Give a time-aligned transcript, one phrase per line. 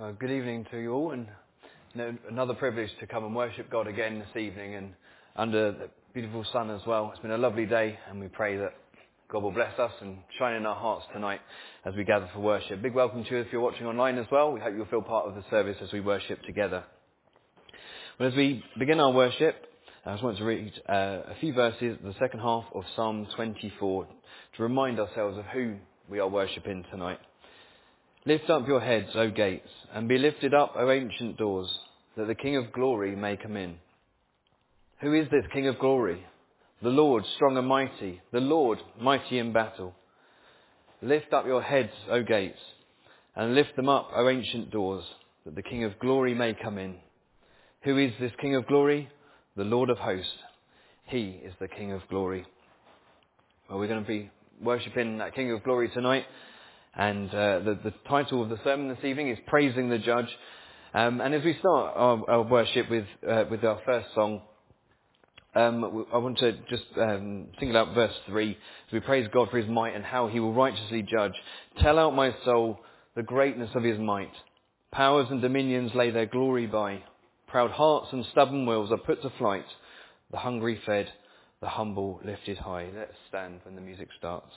[0.00, 1.26] Uh, good evening to you all, and
[2.30, 4.94] another privilege to come and worship God again this evening, and
[5.34, 7.10] under the beautiful sun as well.
[7.12, 8.74] It's been a lovely day, and we pray that
[9.28, 11.40] God will bless us and shine in our hearts tonight
[11.84, 12.80] as we gather for worship.
[12.80, 14.52] Big welcome to you if you're watching online as well.
[14.52, 16.84] We hope you'll feel part of the service as we worship together.
[18.20, 19.56] Well, as we begin our worship,
[20.06, 20.92] I just want to read uh,
[21.26, 24.06] a few verses, of the second half of Psalm 24,
[24.58, 25.74] to remind ourselves of who
[26.08, 27.18] we are worshipping tonight.
[28.28, 31.66] Lift up your heads, O gates, and be lifted up, O ancient doors,
[32.14, 33.76] that the King of glory may come in.
[35.00, 36.26] Who is this King of glory?
[36.82, 39.94] The Lord, strong and mighty, the Lord, mighty in battle.
[41.00, 42.58] Lift up your heads, O gates,
[43.34, 45.04] and lift them up, O ancient doors,
[45.46, 46.96] that the King of glory may come in.
[47.84, 49.08] Who is this King of glory?
[49.56, 50.30] The Lord of hosts.
[51.06, 52.44] He is the King of glory.
[53.70, 54.30] Well, we're going to be
[54.62, 56.26] worshipping that King of glory tonight.
[56.98, 60.28] And uh, the, the, title of the sermon this evening is Praising the Judge.
[60.92, 64.42] Um, and as we start our, our worship with, uh, with our first song,
[65.54, 69.58] um, I want to just um, single out verse 3 as we praise God for
[69.58, 71.34] his might and how he will righteously judge.
[71.80, 72.80] Tell out, my soul,
[73.14, 74.32] the greatness of his might.
[74.90, 77.04] Powers and dominions lay their glory by.
[77.46, 79.66] Proud hearts and stubborn wills are put to flight.
[80.32, 81.08] The hungry fed,
[81.60, 82.88] the humble lifted high.
[82.92, 84.52] Let's stand when the music starts.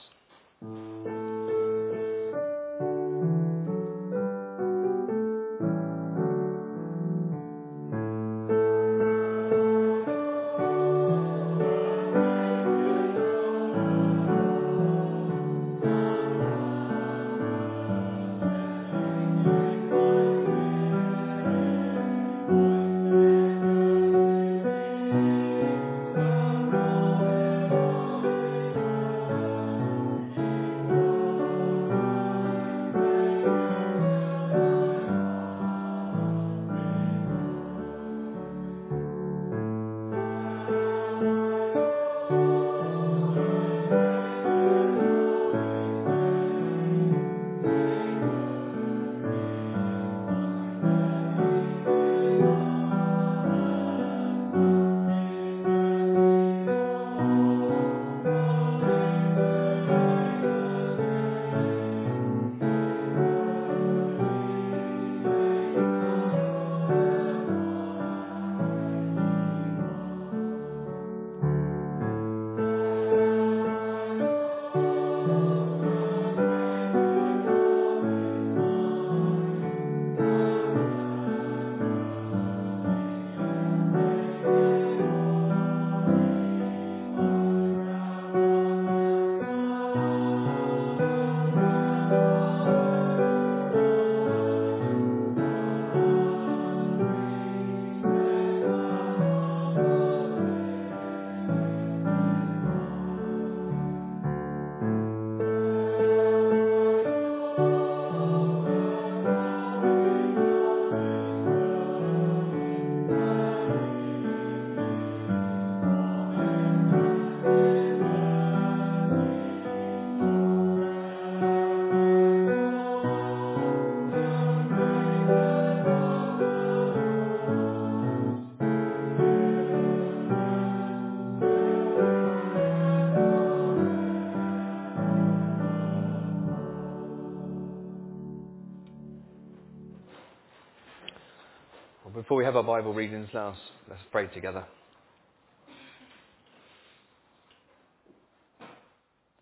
[142.32, 143.58] Before we have our Bible readings, let us,
[143.90, 144.64] let's pray together.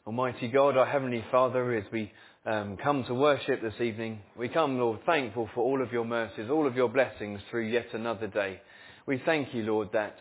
[0.07, 2.11] Almighty God, our Heavenly Father, as we
[2.47, 6.49] um, come to worship this evening, we come, Lord, thankful for all of your mercies,
[6.49, 8.59] all of your blessings through yet another day.
[9.05, 10.15] We thank you, Lord, that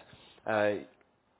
[0.46, 0.72] uh,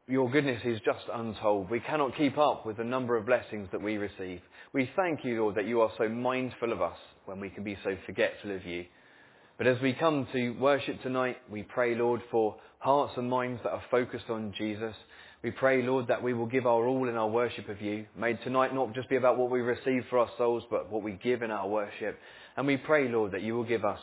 [0.07, 1.69] your goodness is just untold.
[1.69, 4.41] We cannot keep up with the number of blessings that we receive.
[4.73, 7.77] We thank you, Lord, that you are so mindful of us when we can be
[7.85, 8.87] so forgetful of you.
[9.59, 13.73] But as we come to worship tonight, we pray, Lord, for hearts and minds that
[13.73, 14.95] are focused on Jesus.
[15.43, 18.07] We pray, Lord, that we will give our all in our worship of you.
[18.17, 21.19] May tonight not just be about what we receive for our souls, but what we
[21.25, 22.17] give in our worship.
[22.57, 23.99] And we pray, Lord, that you will give us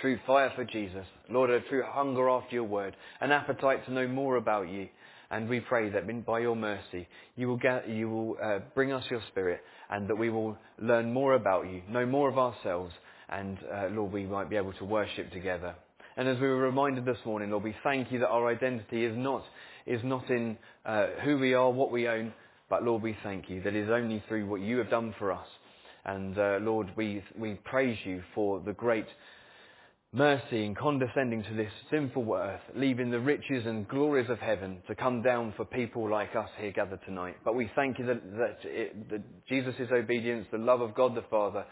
[0.00, 1.06] true fire for Jesus.
[1.28, 4.88] Lord, a true hunger after your word, an appetite to know more about you.
[5.32, 9.04] And we pray that by your mercy, you will, get, you will uh, bring us
[9.10, 12.92] your spirit and that we will learn more about you, know more of ourselves,
[13.28, 15.74] and uh, Lord, we might be able to worship together.
[16.16, 19.16] And as we were reminded this morning, Lord, we thank you that our identity is
[19.16, 19.44] not,
[19.86, 22.32] is not in uh, who we are, what we own,
[22.70, 25.32] but Lord, we thank you that it is only through what you have done for
[25.32, 25.46] us.
[26.04, 29.06] And uh, Lord, we, we praise you for the great
[30.12, 34.94] mercy in condescending to this sinful earth, leaving the riches and glories of heaven to
[34.94, 37.34] come down for people like us here gathered tonight.
[37.44, 41.24] But we thank you that, that, it, that Jesus' obedience, the love of God the
[41.28, 41.64] Father,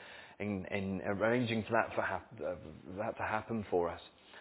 [0.42, 2.54] in, in arranging for that, for hap- uh,
[2.98, 4.00] that to happen for us,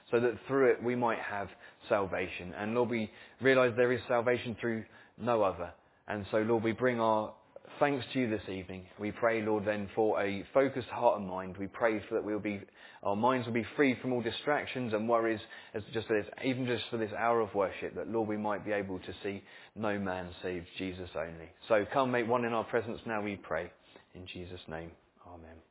[0.09, 1.48] so that through it we might have
[1.88, 2.53] salvation.
[2.57, 3.09] And Lord, we
[3.42, 4.83] realize there is salvation through
[5.18, 5.71] no other.
[6.07, 7.33] And so, Lord, we bring our
[7.80, 8.83] thanks to you this evening.
[9.00, 11.56] We pray, Lord, then for a focused heart and mind.
[11.57, 12.62] We pray for that we'll be,
[13.04, 15.39] our minds will be free from all distractions and worries,
[15.74, 18.65] as just for this, even just for this hour of worship, that Lord, we might
[18.65, 19.42] be able to see
[19.75, 21.50] no man save Jesus only.
[21.68, 23.71] So come make one in our presence now, we pray.
[24.13, 24.92] In Jesus' name,
[25.25, 25.70] Amen.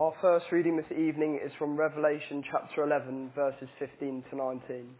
[0.00, 4.94] Our first reading this evening is from Revelation chapter 11, verses 15 to 19.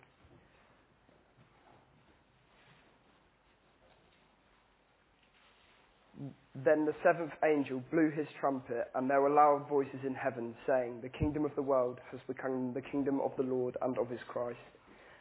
[6.65, 10.99] Then the seventh angel blew his trumpet, and there were loud voices in heaven, saying,
[11.01, 14.19] The kingdom of the world has become the kingdom of the Lord and of his
[14.27, 14.59] Christ,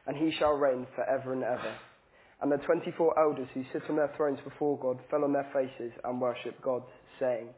[0.07, 1.75] and he shall reign for ever and ever.
[2.41, 5.93] And the twenty-four elders who sit on their thrones before God fell on their faces
[6.03, 6.81] and worshipped God,
[7.19, 7.49] saying,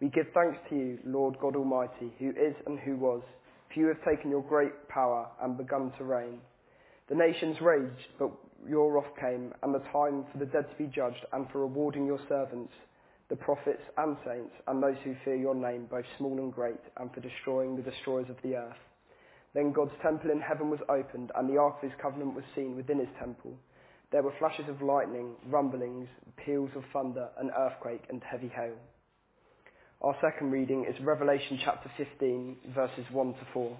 [0.00, 3.22] we give thanks to you, Lord God Almighty, who is and who was,
[3.72, 6.38] for you have taken your great power and begun to reign.
[7.08, 8.30] The nations raged, but
[8.68, 12.04] your wrath came, and the time for the dead to be judged, and for rewarding
[12.04, 12.72] your servants,
[13.28, 17.12] the prophets and saints, and those who fear your name, both small and great, and
[17.14, 18.76] for destroying the destroyers of the earth.
[19.54, 22.76] Then God's temple in heaven was opened, and the ark of his covenant was seen
[22.76, 23.56] within his temple.
[24.12, 26.08] There were flashes of lightning, rumblings,
[26.44, 28.76] peals of thunder, an earthquake, and heavy hail.
[30.02, 33.78] Our second reading is Revelation chapter 15, verses 1 to 4.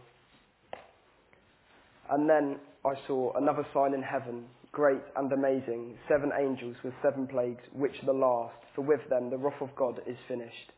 [2.11, 7.27] And then I saw another sign in heaven, great and amazing, seven angels with seven
[7.27, 10.73] plagues, which are the last, for with them the wrath of God is finished.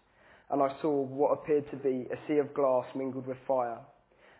[0.50, 3.78] And I saw what appeared to be a sea of glass mingled with fire,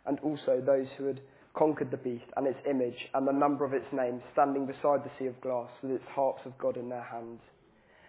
[0.05, 1.21] and also those who had
[1.57, 5.13] conquered the beast and its image and the number of its name standing beside the
[5.19, 7.41] sea of glass with its harps of God in their hands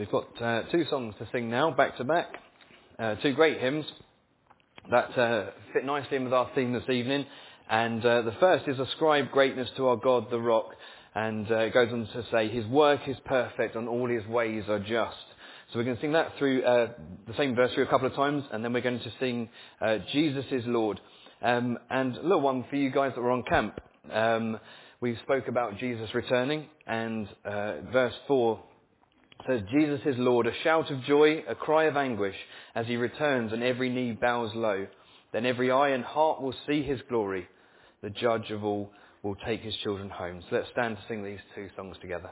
[0.00, 2.28] We've got uh, two songs to sing now, back to back.
[2.98, 3.84] Uh, two great hymns
[4.90, 7.26] that uh, fit nicely in with our theme this evening.
[7.68, 10.70] And uh, the first is Ascribe Greatness to Our God, the Rock.
[11.14, 14.64] And uh, it goes on to say, His work is perfect and all His ways
[14.70, 15.18] are just.
[15.70, 18.42] So we're going to sing that through the same verse through a couple of times,
[18.52, 19.50] and then we're going to sing
[20.12, 20.98] Jesus is Lord.
[21.42, 23.78] Um, and a little one for you guys that were on camp.
[24.10, 24.60] Um,
[25.02, 27.28] we spoke about Jesus returning, and
[27.92, 28.60] verse 4
[29.46, 32.36] says, Jesus is Lord, a shout of joy, a cry of anguish
[32.74, 34.86] as he returns and every knee bows low.
[35.32, 37.46] Then every eye and heart will see his glory.
[38.02, 38.90] The judge of all
[39.22, 40.42] will take his children home.
[40.48, 42.30] So let's stand to sing these two songs together.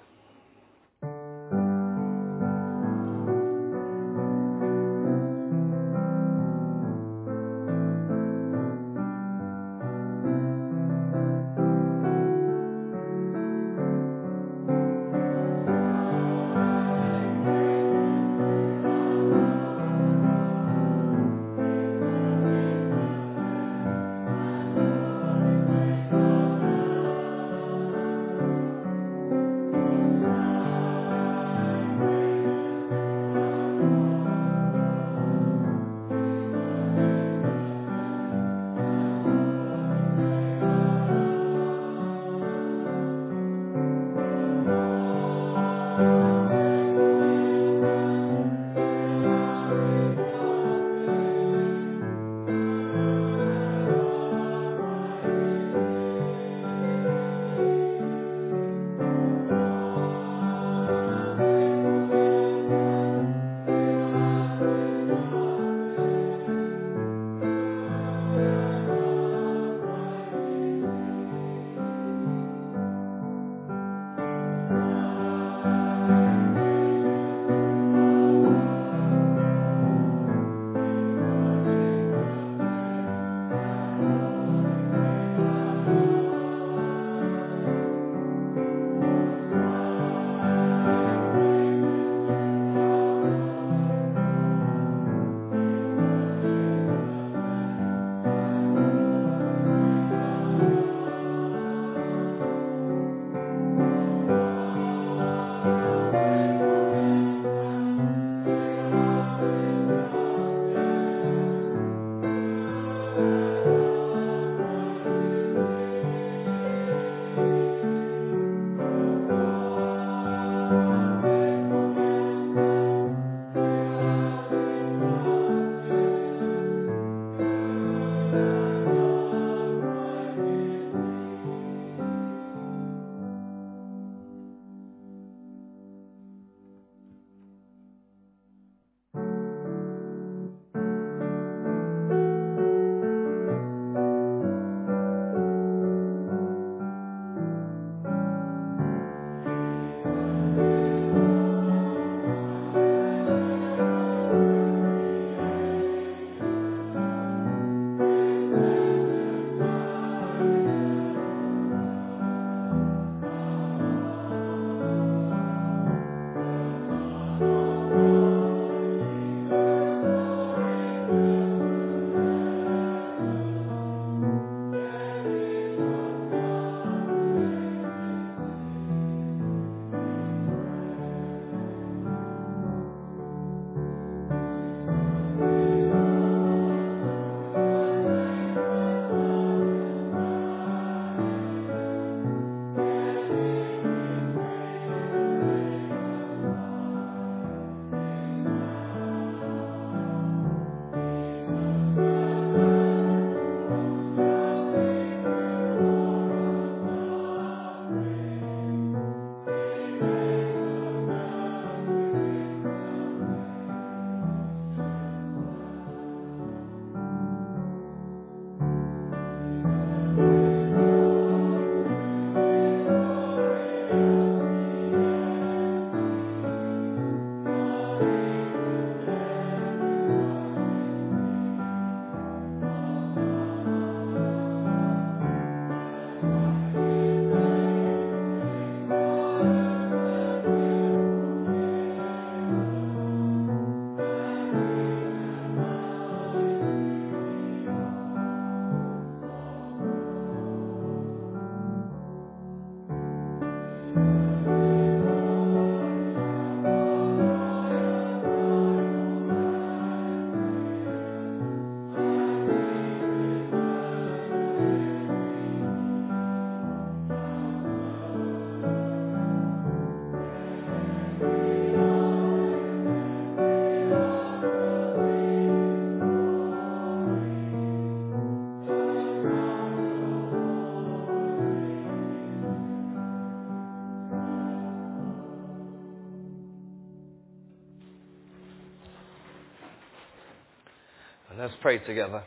[291.60, 292.22] Pray together.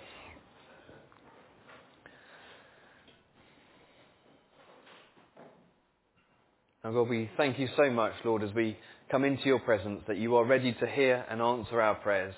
[6.84, 8.78] Now, God, we thank you so much, Lord, as we
[9.10, 12.34] come into your presence, that you are ready to hear and answer our prayers.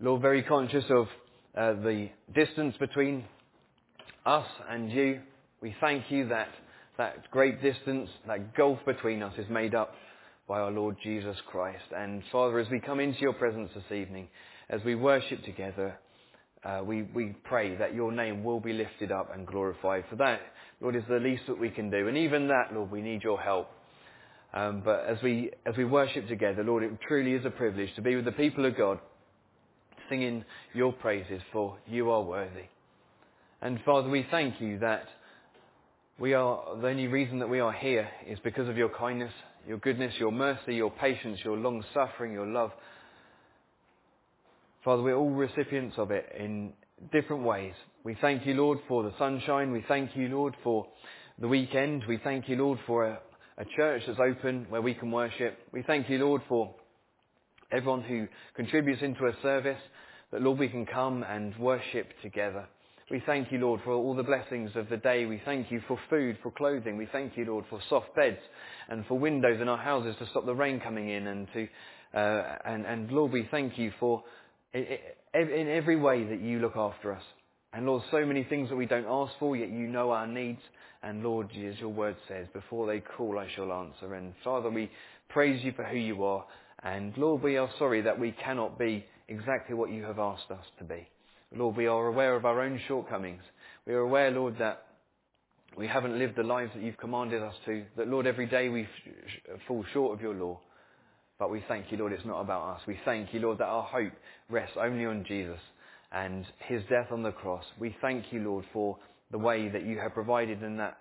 [0.00, 1.06] Lord, very conscious of
[1.56, 3.24] uh, the distance between
[4.24, 5.20] us and you,
[5.60, 6.48] we thank you that
[6.96, 9.92] that great distance, that gulf between us is made up
[10.48, 11.84] by our Lord Jesus Christ.
[11.96, 14.28] And Father, as we come into your presence this evening,
[14.70, 15.98] as we worship together,
[16.64, 20.04] uh, we, we pray that your name will be lifted up and glorified.
[20.10, 20.40] For that,
[20.80, 22.08] Lord, is the least that we can do.
[22.08, 23.68] And even that, Lord, we need your help.
[24.52, 28.02] Um, but as we, as we worship together, Lord, it truly is a privilege to
[28.02, 28.98] be with the people of God,
[30.08, 30.44] singing
[30.74, 32.64] your praises, for you are worthy.
[33.60, 35.04] And Father, we thank you that
[36.18, 39.32] we are, the only reason that we are here is because of your kindness,
[39.66, 42.72] your goodness, your mercy, your patience, your long suffering, your love.
[44.88, 46.72] Father, we're all recipients of it in
[47.12, 47.74] different ways.
[48.04, 49.70] We thank you, Lord, for the sunshine.
[49.70, 50.86] We thank you, Lord, for
[51.38, 52.04] the weekend.
[52.08, 53.18] We thank you, Lord, for a,
[53.58, 55.58] a church that's open where we can worship.
[55.74, 56.74] We thank you, Lord, for
[57.70, 59.76] everyone who contributes into a service,
[60.32, 62.66] that, Lord, we can come and worship together.
[63.10, 65.26] We thank you, Lord, for all the blessings of the day.
[65.26, 66.96] We thank you for food, for clothing.
[66.96, 68.40] We thank you, Lord, for soft beds
[68.88, 71.26] and for windows in our houses to stop the rain coming in.
[71.26, 71.68] And, to,
[72.18, 74.24] uh, and, and Lord, we thank you for
[74.74, 77.22] in every way that you look after us.
[77.72, 80.60] And Lord, so many things that we don't ask for, yet you know our needs.
[81.02, 84.14] And Lord, as your word says, before they call, I shall answer.
[84.14, 84.90] And Father, we
[85.28, 86.44] praise you for who you are.
[86.82, 90.64] And Lord, we are sorry that we cannot be exactly what you have asked us
[90.78, 91.06] to be.
[91.54, 93.42] Lord, we are aware of our own shortcomings.
[93.86, 94.84] We are aware, Lord, that
[95.76, 97.84] we haven't lived the lives that you've commanded us to.
[97.96, 98.88] That, Lord, every day we
[99.66, 100.60] fall short of your law.
[101.38, 102.80] But we thank you, Lord, it's not about us.
[102.86, 104.12] We thank you, Lord, that our hope
[104.50, 105.60] rests only on Jesus
[106.10, 107.64] and his death on the cross.
[107.78, 108.96] We thank you, Lord, for
[109.30, 110.98] the way that you have provided and that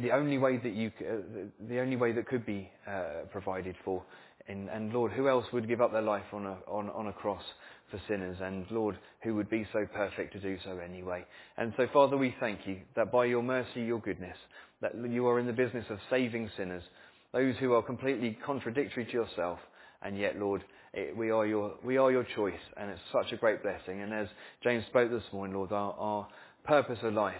[0.00, 4.02] the only way that you, uh, the only way that could be uh, provided for.
[4.48, 7.12] And, and, Lord, who else would give up their life on a, on, on a
[7.12, 7.42] cross
[7.90, 8.38] for sinners?
[8.40, 11.24] And Lord, who would be so perfect to do so anyway?
[11.56, 14.36] And so, Father, we thank you that by your mercy, your goodness,
[14.80, 16.82] that you are in the business of saving sinners
[17.32, 19.58] those who are completely contradictory to yourself,
[20.02, 23.36] and yet, Lord, it, we, are your, we are your choice, and it's such a
[23.36, 24.02] great blessing.
[24.02, 24.26] And as
[24.62, 26.28] James spoke this morning, Lord, our, our
[26.64, 27.34] purpose of life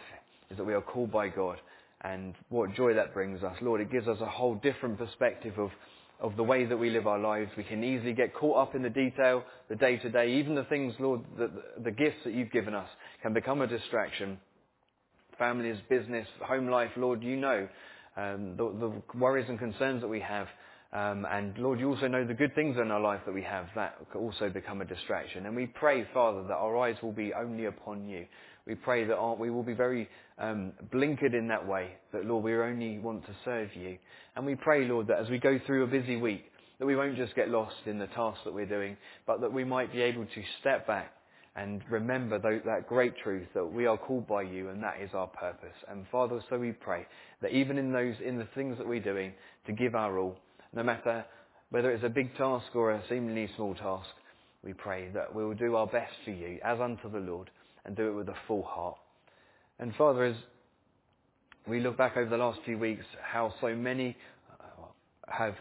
[0.50, 1.56] is that we are called by God,
[2.02, 3.56] and what joy that brings us.
[3.60, 5.70] Lord, it gives us a whole different perspective of,
[6.20, 7.50] of the way that we live our lives.
[7.56, 10.64] We can easily get caught up in the detail, the day to day, even the
[10.64, 12.88] things, Lord, the gifts that you've given us
[13.22, 14.38] can become a distraction.
[15.38, 17.68] Families, business, home life, Lord, you know
[18.16, 20.48] um, the, the, worries and concerns that we have.
[20.92, 23.66] Um, and Lord, you also know the good things in our life that we have
[23.76, 25.46] that also become a distraction.
[25.46, 28.26] And we pray, Father, that our eyes will be only upon you.
[28.66, 32.44] We pray that our, we will be very um, blinkered in that way, that Lord,
[32.44, 33.98] we only want to serve you.
[34.34, 36.44] And we pray, Lord, that as we go through a busy week,
[36.78, 39.64] that we won't just get lost in the tasks that we're doing, but that we
[39.64, 41.12] might be able to step back
[41.56, 45.26] and remember that great truth that we are called by you and that is our
[45.26, 45.74] purpose.
[45.88, 47.06] And Father, so we pray
[47.42, 49.32] that even in those, in the things that we're doing,
[49.66, 50.36] to give our all,
[50.72, 51.24] no matter
[51.70, 54.08] whether it's a big task or a seemingly small task,
[54.62, 57.50] we pray that we will do our best for you as unto the Lord
[57.84, 58.98] and do it with a full heart.
[59.78, 60.36] And Father, as
[61.66, 64.16] we look back over the last few weeks, how so many
[64.60, 64.84] uh,
[65.26, 65.54] have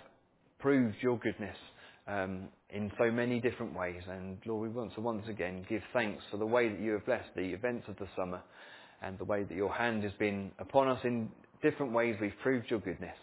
[0.59, 1.55] proved your goodness
[2.07, 4.01] um, in so many different ways.
[4.09, 7.05] And Lord, we want to once again give thanks for the way that you have
[7.05, 8.41] blessed the events of the summer
[9.01, 11.29] and the way that your hand has been upon us in
[11.61, 12.15] different ways.
[12.21, 13.15] We've proved your goodness.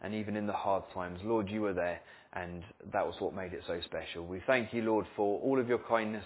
[0.00, 2.00] And even in the hard times, Lord, you were there,
[2.32, 4.24] and that was what made it so special.
[4.24, 6.24] We thank you, Lord, for all of your kindness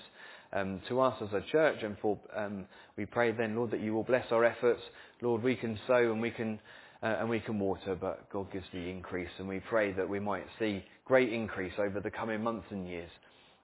[0.52, 2.66] um, to us as a church, and for um,
[2.98, 4.82] we pray then, Lord, that you will bless our efforts.
[5.22, 6.60] Lord, we can sow and we can
[7.02, 9.30] uh, and we can water, but God gives the increase.
[9.38, 13.10] And we pray that we might see great increase over the coming months and years.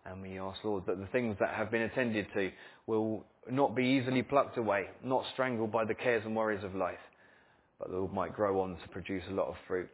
[0.05, 2.51] And we ask, Lord, that the things that have been attended to
[2.87, 6.99] will not be easily plucked away, not strangled by the cares and worries of life,
[7.79, 9.89] but that might grow on to produce a lot of fruit.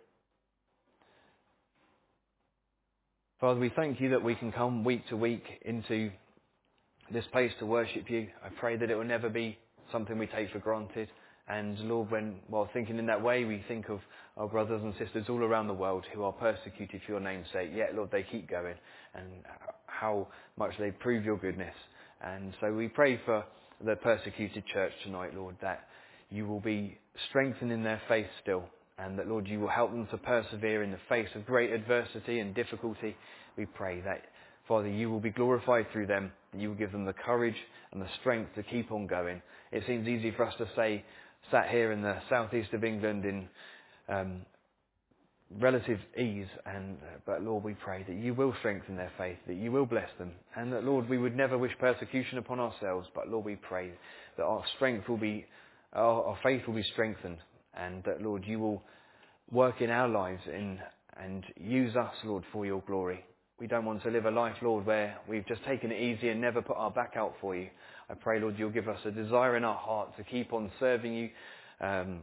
[3.41, 6.11] Father, we thank you that we can come week to week into
[7.13, 8.29] this place to worship you.
[8.45, 9.59] I pray that it will never be
[9.93, 11.09] something we take for granted.
[11.49, 14.01] And Lord, when, while thinking in that way, we think of
[14.37, 17.71] our brothers and sisters all around the world who are persecuted for your name's sake.
[17.75, 18.75] Yet, Lord, they keep going
[19.15, 19.27] and
[19.87, 21.75] how much they prove your goodness.
[22.25, 23.45] And so we pray for
[23.85, 25.87] the persecuted church tonight, Lord, that
[26.31, 28.65] you will be strengthening their faith still
[28.99, 32.39] and that, Lord, you will help them to persevere in the face of great adversity
[32.39, 33.17] and difficulty.
[33.57, 34.23] We pray that
[34.69, 37.57] Father, you will be glorified through them, and you will give them the courage
[37.93, 39.43] and the strength to keep on going.
[39.73, 41.05] It seems easy for us to say,
[41.51, 43.49] sat here in the southeast of England in
[44.09, 44.43] um,
[45.61, 49.57] relative ease, and uh, but Lord, we pray that you will strengthen their faith, that
[49.57, 53.29] you will bless them, and that Lord, we would never wish persecution upon ourselves, but
[53.29, 53.93] Lord, we pray
[54.37, 55.45] that our strength will be,
[55.93, 57.39] our, our faith will be strengthened,
[57.77, 58.83] and that Lord, you will
[59.51, 60.79] work in our lives in
[61.17, 63.25] and use us, Lord, for your glory.
[63.61, 66.41] We don't want to live a life, Lord, where we've just taken it easy and
[66.41, 67.69] never put our back out for you.
[68.11, 71.15] I pray, Lord, you'll give us a desire in our heart to keep on serving
[71.15, 71.31] you
[71.81, 72.21] um,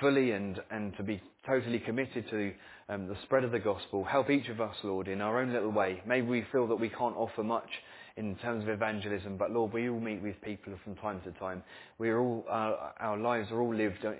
[0.00, 2.52] fully and, and to be totally committed to
[2.88, 4.04] um, the spread of the gospel.
[4.04, 6.02] Help each of us, Lord, in our own little way.
[6.06, 7.68] Maybe we feel that we can't offer much
[8.16, 11.62] in terms of evangelism, but Lord, we all meet with people from time to time.
[11.98, 14.12] We are all, our, our lives are all lived uh,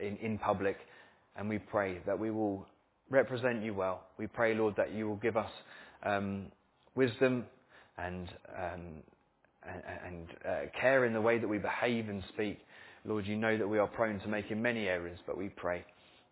[0.00, 0.78] in, in public,
[1.36, 2.66] and we pray that we will
[3.10, 4.02] represent you well.
[4.18, 5.50] We pray, Lord, that you will give us
[6.02, 6.46] um,
[6.94, 7.44] wisdom
[7.98, 8.80] and, um,
[10.04, 12.58] and, uh, care in the way that we behave and speak.
[13.04, 15.84] Lord, you know that we are prone to make in many errors, but we pray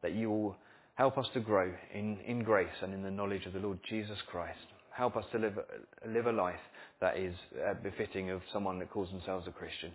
[0.03, 0.57] that you will
[0.95, 4.19] help us to grow in, in grace and in the knowledge of the Lord Jesus
[4.29, 4.59] Christ.
[4.91, 5.59] Help us to live,
[6.07, 6.55] live a life
[7.01, 7.35] that is
[7.69, 9.93] uh, befitting of someone that calls themselves a Christian.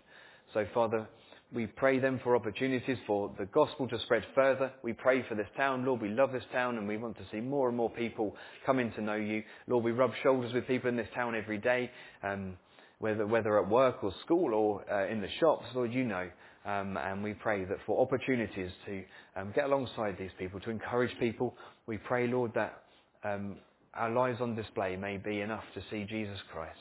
[0.54, 1.08] So, Father,
[1.52, 4.72] we pray then for opportunities for the gospel to spread further.
[4.84, 5.84] We pray for this town.
[5.84, 8.36] Lord, we love this town and we want to see more and more people
[8.66, 9.44] coming to know you.
[9.68, 11.90] Lord, we rub shoulders with people in this town every day,
[12.22, 12.56] um,
[13.00, 15.66] whether, whether at work or school or uh, in the shops.
[15.74, 16.30] Lord, you know.
[16.66, 19.04] Um, and we pray that for opportunities to
[19.36, 21.56] um, get alongside these people, to encourage people,
[21.88, 22.84] we pray, Lord, that
[23.24, 23.56] um,
[23.96, 26.78] our lives on display may be enough to see Jesus Christ.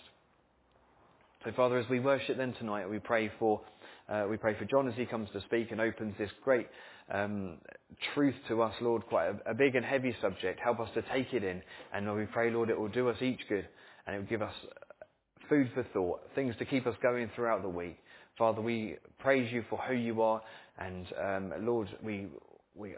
[1.44, 3.61] So, Father, as we worship then tonight, we pray for
[4.09, 6.66] uh, we pray for John as he comes to speak and opens this great
[7.12, 7.59] um,
[8.14, 10.61] truth to us, Lord, quite a, a, big and heavy subject.
[10.61, 11.62] Help us to take it in.
[11.92, 13.66] And Lord, we pray, Lord, it will do us each good
[14.07, 14.55] and it will give us
[15.49, 17.99] food for thought, things to keep us going throughout the week.
[18.37, 20.40] Father, we praise you for who you are.
[20.79, 22.29] And um, Lord, we,
[22.75, 22.94] we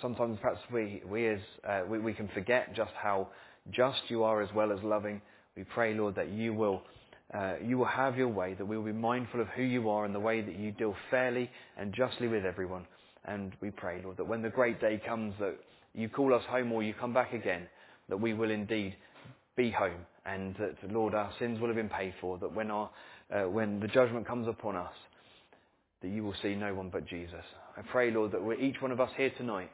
[0.00, 3.28] sometimes perhaps we, we, as, uh, we, we can forget just how
[3.70, 5.20] just you are as well as loving.
[5.56, 6.82] We pray, Lord, that you will
[7.34, 10.04] uh, you will have your way, that we will be mindful of who you are
[10.04, 12.86] and the way that you deal fairly and justly with everyone.
[13.24, 15.56] And we pray, Lord, that when the great day comes that
[15.94, 17.66] you call us home or you come back again,
[18.08, 18.94] that we will indeed
[19.56, 22.90] be home and that, Lord, our sins will have been paid for, that when, our,
[23.32, 24.92] uh, when the judgment comes upon us,
[26.02, 27.44] that you will see no one but Jesus.
[27.76, 29.70] I pray, Lord, that each one of us here tonight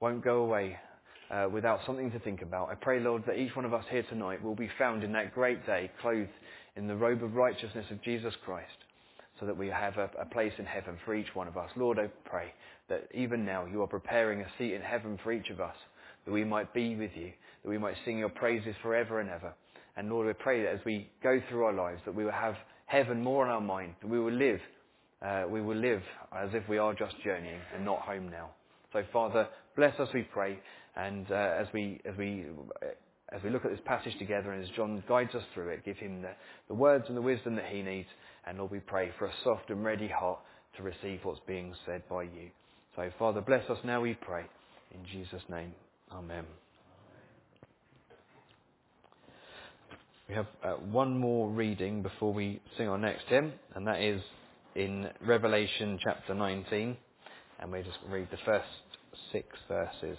[0.00, 0.76] won't go away
[1.30, 2.68] uh, without something to think about.
[2.70, 5.34] I pray, Lord, that each one of us here tonight will be found in that
[5.34, 6.28] great day, clothed
[6.76, 8.68] in the robe of righteousness of Jesus Christ,
[9.38, 11.70] so that we have a, a place in heaven for each one of us.
[11.76, 12.52] Lord, I pray
[12.88, 15.76] that even now you are preparing a seat in heaven for each of us,
[16.24, 17.32] that we might be with you,
[17.62, 19.52] that we might sing your praises forever and ever.
[19.96, 22.54] And Lord, I pray that as we go through our lives, that we will have
[22.86, 24.60] heaven more on our mind, that we will live,
[25.20, 26.02] uh, we will live
[26.36, 28.50] as if we are just journeying and not home now.
[28.92, 30.58] So Father, bless us, we pray,
[30.96, 32.44] and uh, as we as we
[33.34, 35.96] as we look at this passage together and as John guides us through it, give
[35.96, 36.30] him the,
[36.68, 38.08] the words and the wisdom that he needs.
[38.46, 40.38] And Lord, we pray for a soft and ready heart
[40.76, 42.50] to receive what's being said by you.
[42.96, 44.44] So, Father, bless us now, we pray.
[44.92, 45.72] In Jesus' name,
[46.12, 46.44] Amen.
[50.28, 54.20] We have uh, one more reading before we sing our next hymn, and that is
[54.74, 56.96] in Revelation chapter 19.
[57.60, 58.66] And we just read the first
[59.30, 60.18] six verses.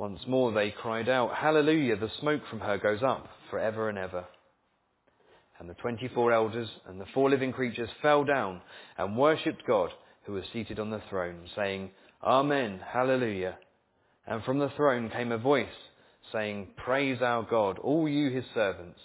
[0.00, 3.98] Once more they cried out, Hallelujah, the smoke from her goes up for ever and
[3.98, 4.24] ever.
[5.58, 8.62] And the twenty-four elders and the four living creatures fell down
[8.96, 9.90] and worshipped God
[10.24, 11.90] who was seated on the throne, saying,
[12.24, 13.58] Amen, Hallelujah.
[14.26, 15.68] And from the throne came a voice
[16.32, 18.98] saying, Praise our God, all you his servants,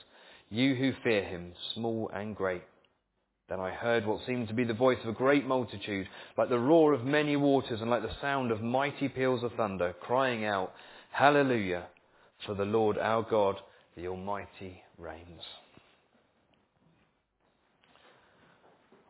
[0.49, 2.63] you who fear him, small and great.
[3.47, 6.59] Then I heard what seemed to be the voice of a great multitude, like the
[6.59, 10.73] roar of many waters and like the sound of mighty peals of thunder, crying out,
[11.11, 11.85] Hallelujah,
[12.45, 13.57] for the Lord our God,
[13.95, 15.43] the Almighty, reigns.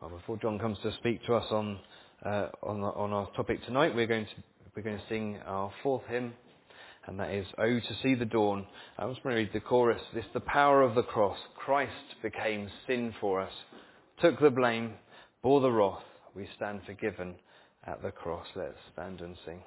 [0.00, 1.78] Well, before John comes to speak to us on,
[2.24, 4.30] uh, on, on, our topic tonight, we're going, to,
[4.76, 6.34] we're going to sing our fourth hymn,
[7.06, 8.66] and that is, Oh, to see the dawn.
[8.98, 10.02] I'm just going to read the chorus.
[10.14, 11.38] This, the power of the cross.
[11.56, 13.52] Christ became sin for us
[14.20, 14.94] took the blame,
[15.42, 16.02] bore the wrath.
[16.34, 17.34] We stand forgiven
[17.84, 18.46] at the cross.
[18.54, 19.62] Let's stand and sing.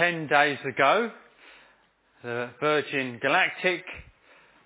[0.00, 1.10] ten days ago,
[2.22, 3.84] the Virgin Galactic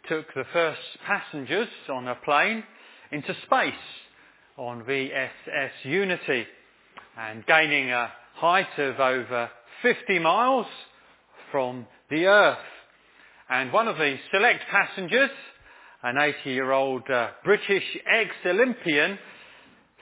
[0.09, 2.62] took the first passengers on a plane
[3.11, 3.75] into space
[4.57, 6.47] on VSS Unity
[7.18, 9.51] and gaining a height of over
[9.83, 10.66] 50 miles
[11.51, 12.59] from the Earth.
[13.51, 15.31] And one of the select passengers,
[16.05, 19.18] an 80-year-old uh, British ex-Olympian,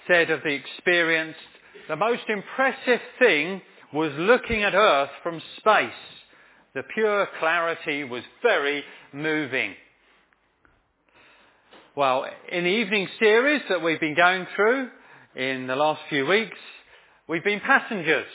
[0.07, 1.37] said of the experience,
[1.89, 3.63] the most impressive thing
[3.93, 5.91] was looking at Earth from space.
[6.75, 9.75] The pure clarity was very moving.
[11.95, 14.89] Well, in the evening series that we've been going through
[15.37, 16.57] in the last few weeks,
[17.29, 18.27] we've been passengers,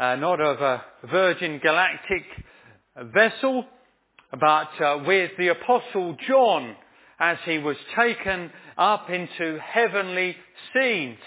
[0.00, 2.24] uh, not of a Virgin Galactic
[3.12, 3.66] vessel,
[4.32, 6.74] but uh, with the Apostle John
[7.20, 10.34] as he was taken up into heavenly
[10.72, 11.18] scenes.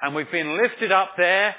[0.00, 1.54] And we've been lifted up there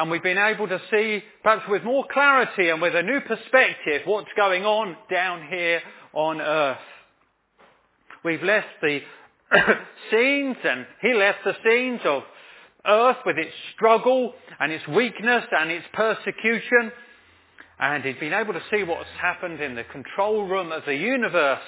[0.00, 4.00] and we've been able to see, perhaps with more clarity and with a new perspective,
[4.06, 5.82] what's going on down here
[6.14, 6.78] on earth.
[8.24, 9.00] We've left the
[10.10, 12.22] scenes and he left the scenes of
[12.86, 16.92] earth with its struggle and its weakness and its persecution.
[17.78, 21.60] And he'd been able to see what's happened in the control room of the universe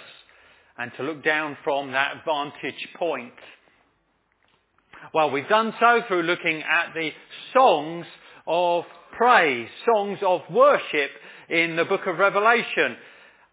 [0.78, 3.34] and to look down from that vantage point.
[5.12, 7.10] Well, we've done so through looking at the
[7.52, 8.06] songs
[8.46, 8.84] of
[9.16, 11.10] praise, songs of worship
[11.48, 12.96] in the book of Revelation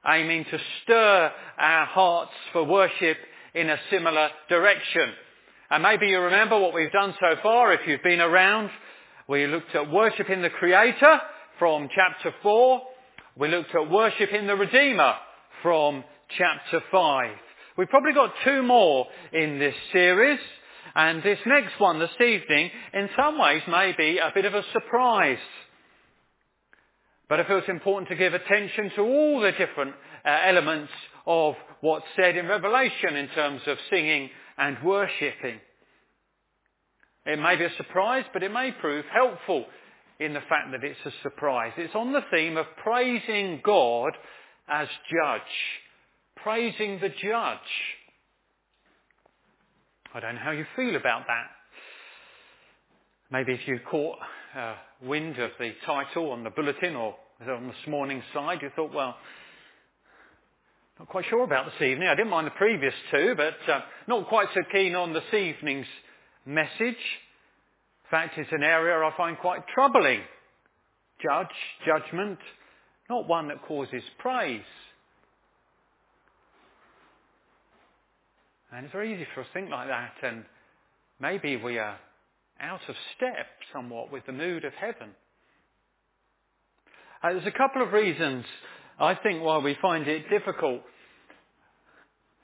[0.07, 3.17] aiming to stir our hearts for worship
[3.53, 5.11] in a similar direction.
[5.69, 8.69] And maybe you remember what we've done so far if you've been around.
[9.27, 11.19] We looked at worship in the Creator
[11.59, 12.81] from chapter 4.
[13.37, 15.13] We looked at worship in the Redeemer
[15.61, 16.03] from
[16.37, 17.35] chapter 5.
[17.77, 20.39] We've probably got two more in this series.
[20.95, 24.63] And this next one this evening, in some ways, may be a bit of a
[24.73, 25.37] surprise.
[27.27, 29.93] But I feel it's important to give attention to all the different
[30.25, 30.91] uh, elements
[31.27, 35.59] of what's said in Revelation in terms of singing and worshipping.
[37.25, 39.65] It may be a surprise, but it may prove helpful
[40.19, 41.73] in the fact that it's a surprise.
[41.77, 44.11] It's on the theme of praising God
[44.67, 45.41] as judge.
[46.37, 47.59] Praising the judge.
[50.11, 51.47] I don't know how you feel about that.
[53.31, 54.17] Maybe if you caught
[54.57, 57.15] uh, wind of the title on the bulletin or
[57.47, 59.15] on this morning's slide, you thought, well,
[60.97, 62.07] not quite sure about this evening.
[62.07, 65.85] I didn't mind the previous two, but uh, not quite so keen on this evening's
[66.43, 66.71] message.
[66.81, 70.21] In fact, it's an area I find quite troubling.
[71.21, 71.47] Judge,
[71.85, 72.39] judgment,
[73.11, 74.61] not one that causes praise.
[78.71, 80.43] And it's very easy for us to think like that, and
[81.19, 81.97] maybe we are
[82.61, 85.09] out of step somewhat with the mood of heaven.
[87.23, 88.45] Uh, there's a couple of reasons
[88.99, 90.81] I think why we find it difficult.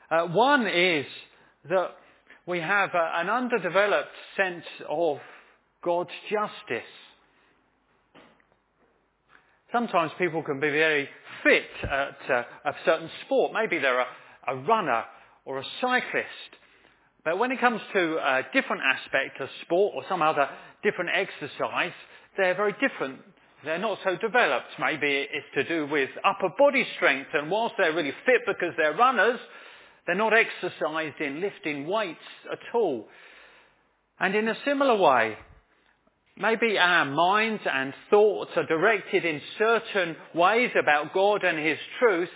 [0.10, 1.06] Uh, one is
[1.70, 1.92] that
[2.48, 5.18] we have a, an underdeveloped sense of
[5.84, 6.90] God's justice.
[9.72, 11.08] Sometimes people can be very
[11.44, 13.52] fit at uh, a certain sport.
[13.54, 14.08] Maybe they're a,
[14.48, 15.04] a runner
[15.46, 16.52] or a cyclist.
[17.24, 20.48] But when it comes to a different aspect of sport or some other
[20.84, 21.94] different exercise,
[22.38, 23.20] they're very different.
[23.64, 24.68] They're not so developed.
[24.80, 28.96] Maybe it's to do with upper body strength and whilst they're really fit because they're
[28.96, 29.40] runners,
[30.06, 32.20] they're not exercised in lifting weights
[32.52, 33.08] at all.
[34.20, 35.36] And in a similar way,
[36.38, 42.30] maybe our minds and thoughts are directed in certain ways about God and His truth,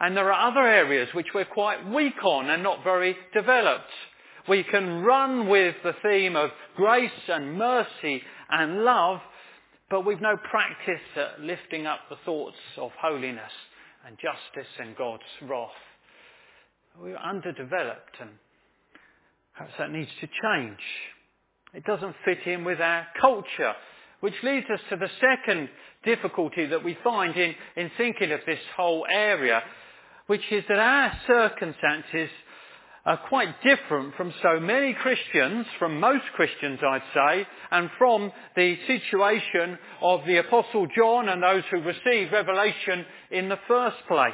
[0.00, 3.90] and there are other areas which we're quite weak on and not very developed.
[4.48, 9.20] We can run with the theme of grace and mercy and love,
[9.90, 13.52] but we've no practice at lifting up the thoughts of holiness
[14.06, 15.70] and justice and God's wrath.
[17.00, 18.30] We're underdeveloped and
[19.56, 20.80] perhaps that needs to change.
[21.72, 23.72] It doesn't fit in with our culture,
[24.20, 25.68] which leads us to the second
[26.04, 29.62] difficulty that we find in, in thinking of this whole area,
[30.26, 32.30] which is that our circumstances
[33.04, 38.76] are quite different from so many Christians, from most Christians I'd say, and from the
[38.86, 44.32] situation of the Apostle John and those who received revelation in the first place.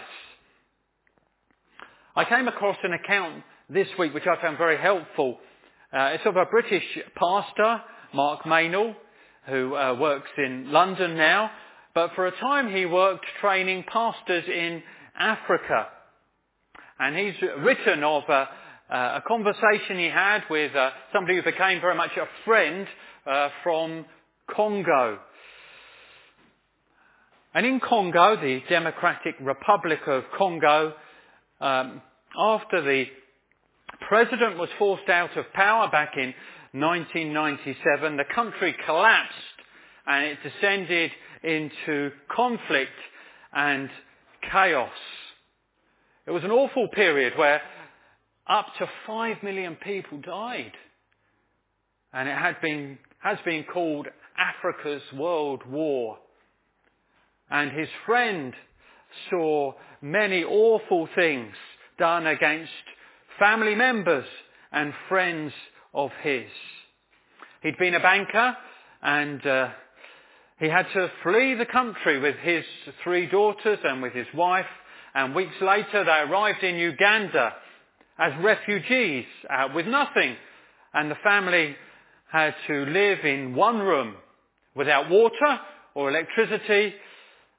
[2.14, 5.38] I came across an account this week which I found very helpful.
[5.92, 6.84] Uh, it's of a British
[7.16, 7.82] pastor,
[8.14, 8.94] Mark Meynell,
[9.48, 11.50] who uh, works in London now,
[11.92, 14.82] but for a time he worked training pastors in
[15.20, 15.86] Africa.
[16.98, 18.32] And he's written of uh,
[18.90, 22.86] uh, a conversation he had with uh, somebody who became very much a friend
[23.62, 24.04] from
[24.56, 25.18] Congo.
[27.54, 30.94] And in Congo, the Democratic Republic of Congo,
[31.60, 32.02] um,
[32.36, 33.04] after the
[34.08, 36.32] president was forced out of power back in
[36.72, 38.16] 1997.
[38.16, 39.34] The country collapsed
[40.06, 41.10] and it descended
[41.42, 42.90] into conflict
[43.52, 43.90] and
[44.50, 44.90] chaos.
[46.26, 47.60] It was an awful period where
[48.48, 50.72] up to five million people died.
[52.12, 56.18] And it had been, has been called Africa's World War.
[57.50, 58.54] And his friend
[59.28, 59.72] saw
[60.02, 61.54] many awful things
[61.98, 62.72] done against
[63.38, 64.26] family members
[64.72, 65.52] and friends
[65.94, 66.48] of his.
[67.62, 68.56] He'd been a banker
[69.02, 69.68] and uh,
[70.60, 72.64] he had to flee the country with his
[73.02, 74.66] three daughters and with his wife
[75.14, 77.52] and weeks later they arrived in Uganda
[78.18, 80.36] as refugees uh, with nothing
[80.92, 81.74] and the family
[82.30, 84.14] had to live in one room
[84.76, 85.58] without water
[85.94, 86.94] or electricity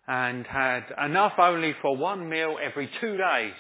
[0.08, 3.54] and had enough only for one meal every two days.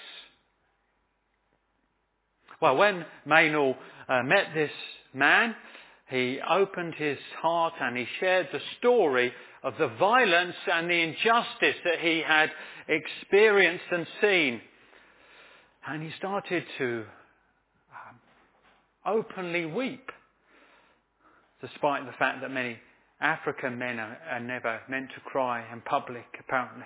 [2.62, 3.76] Well, when Meynell
[4.08, 4.72] uh, met this
[5.14, 5.56] man,
[6.12, 9.32] he opened his heart and he shared the story
[9.64, 12.52] of the violence and the injustice that he had
[12.90, 14.62] experienced and seen.
[15.88, 17.06] And he started to
[17.94, 20.12] um, openly weep,
[21.62, 22.78] despite the fact that many
[23.22, 26.86] African men are, are never meant to cry in public, apparently.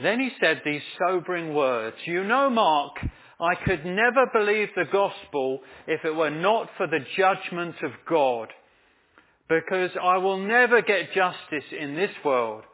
[0.00, 2.94] Then he said these sobering words, You know, Mark,
[3.40, 8.48] I could never believe the gospel if it were not for the judgment of God.
[9.48, 12.64] Because I will never get justice in this world.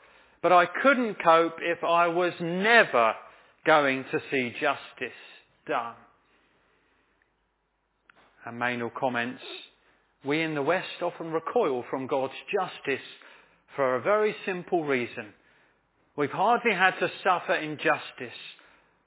[0.42, 3.14] But I couldn't cope if I was never
[3.66, 5.18] going to see justice
[5.66, 5.94] done.
[8.44, 9.42] And Meynell comments,
[10.24, 13.04] we in the West often recoil from God's justice
[13.76, 15.26] for a very simple reason.
[16.16, 18.38] We've hardly had to suffer injustice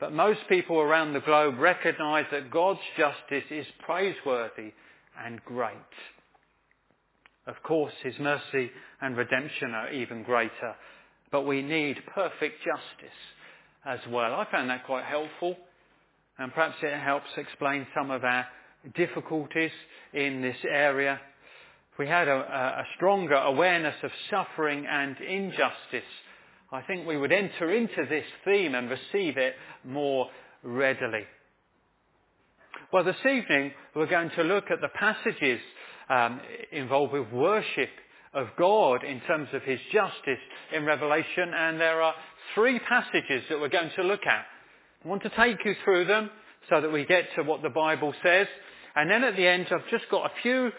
[0.01, 4.73] but most people around the globe recognize that God's justice is praiseworthy
[5.23, 5.75] and great.
[7.45, 10.75] Of course, His mercy and redemption are even greater,
[11.31, 13.17] but we need perfect justice
[13.85, 14.33] as well.
[14.33, 15.55] I found that quite helpful,
[16.39, 18.47] and perhaps it helps explain some of our
[18.95, 19.71] difficulties
[20.13, 21.21] in this area.
[21.99, 26.09] We had a, a stronger awareness of suffering and injustice
[26.73, 30.27] I think we would enter into this theme and receive it more
[30.63, 31.23] readily.
[32.93, 35.59] Well, this evening we're going to look at the passages
[36.09, 36.39] um,
[36.71, 37.89] involved with worship
[38.33, 40.39] of God in terms of His justice
[40.73, 42.13] in Revelation, and there are
[42.55, 44.45] three passages that we're going to look at.
[45.03, 46.29] I want to take you through them
[46.69, 48.47] so that we get to what the Bible says,
[48.95, 50.71] and then at the end I've just got a few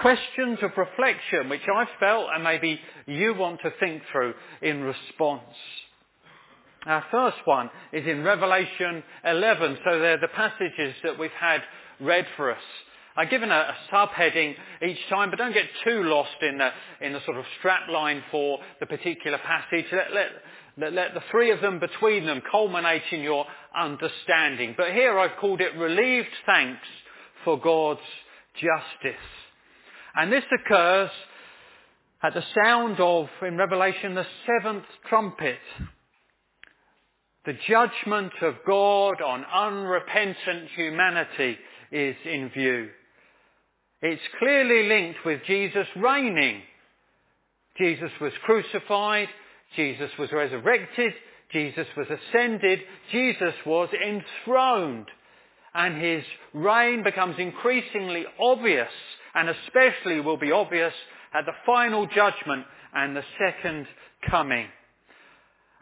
[0.00, 5.42] questions of reflection which I've felt and maybe you want to think through in response.
[6.86, 11.60] Our first one is in Revelation 11, so they're the passages that we've had
[12.00, 12.62] read for us.
[13.16, 16.70] I've given a, a subheading each time, but don't get too lost in the,
[17.04, 19.84] in the sort of strapline for the particular passage.
[19.92, 20.26] Let, let,
[20.78, 23.44] let, let the three of them between them culminate in your
[23.76, 24.74] understanding.
[24.74, 26.86] But here I've called it relieved thanks
[27.44, 28.00] for God's
[28.54, 29.20] justice.
[30.14, 31.10] And this occurs
[32.22, 35.58] at the sound of, in Revelation, the seventh trumpet.
[37.46, 41.56] The judgment of God on unrepentant humanity
[41.90, 42.90] is in view.
[44.02, 46.62] It's clearly linked with Jesus reigning.
[47.78, 49.28] Jesus was crucified,
[49.76, 51.12] Jesus was resurrected,
[51.52, 52.80] Jesus was ascended,
[53.10, 55.06] Jesus was enthroned.
[55.74, 58.90] And his reign becomes increasingly obvious
[59.34, 60.92] and especially will be obvious
[61.32, 63.86] at the final judgment and the second
[64.28, 64.66] coming.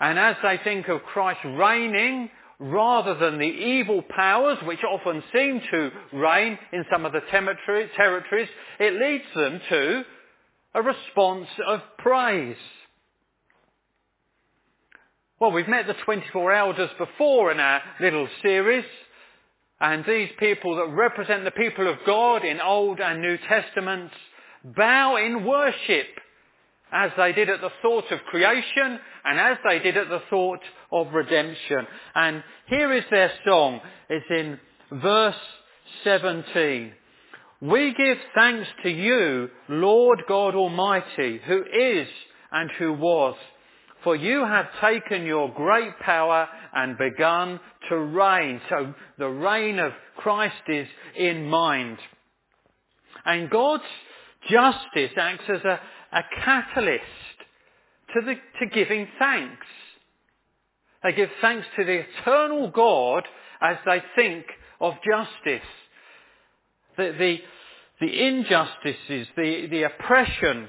[0.00, 2.30] And as they think of Christ reigning,
[2.60, 8.48] rather than the evil powers which often seem to reign in some of the territories,
[8.78, 10.02] it leads them to
[10.74, 12.56] a response of praise.
[15.40, 18.84] Well, we've met the 24 elders before in our little series.
[19.80, 24.14] And these people that represent the people of God in Old and New Testaments
[24.64, 26.06] bow in worship
[26.92, 30.60] as they did at the thought of creation and as they did at the thought
[30.90, 31.86] of redemption.
[32.14, 33.80] And here is their song.
[34.08, 34.58] It's in
[34.90, 35.36] verse
[36.04, 36.92] 17.
[37.60, 42.08] We give thanks to you, Lord God Almighty, who is
[42.50, 43.36] and who was.
[44.04, 48.60] For you have taken your great power and begun to reign.
[48.68, 50.86] So the reign of Christ is
[51.16, 51.98] in mind.
[53.24, 53.82] And God's
[54.48, 55.80] justice acts as a,
[56.12, 57.02] a catalyst
[58.14, 59.66] to, the, to giving thanks.
[61.02, 63.24] They give thanks to the eternal God
[63.60, 64.46] as they think
[64.80, 65.66] of justice.
[66.96, 67.38] The, the,
[68.00, 70.68] the injustices, the, the oppression,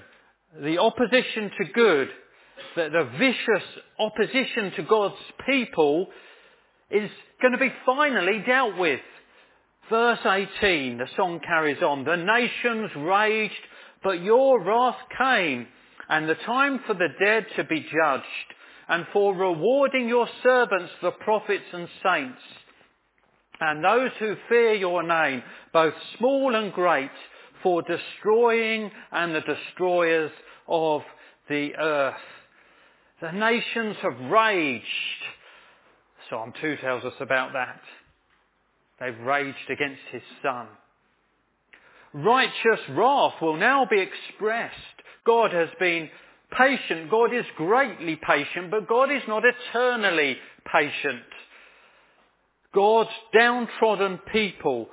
[0.61, 2.09] the opposition to good,
[2.75, 3.67] the, the vicious
[3.99, 6.07] opposition to God's people
[6.91, 7.09] is
[7.41, 8.99] going to be finally dealt with.
[9.89, 12.03] Verse 18, the song carries on.
[12.03, 13.53] The nations raged,
[14.03, 15.67] but your wrath came,
[16.07, 18.25] and the time for the dead to be judged,
[18.87, 22.41] and for rewarding your servants, the prophets and saints,
[23.59, 25.43] and those who fear your name,
[25.73, 27.11] both small and great,
[27.61, 30.31] for destroying and the destroyers
[30.67, 31.01] of
[31.49, 32.15] the earth.
[33.21, 34.85] The nations have raged.
[36.29, 37.81] Psalm 2 tells us about that.
[38.99, 40.67] They've raged against his son.
[42.13, 44.75] Righteous wrath will now be expressed.
[45.25, 46.09] God has been
[46.57, 47.11] patient.
[47.11, 50.37] God is greatly patient, but God is not eternally
[50.71, 51.23] patient.
[52.73, 54.87] God's downtrodden people,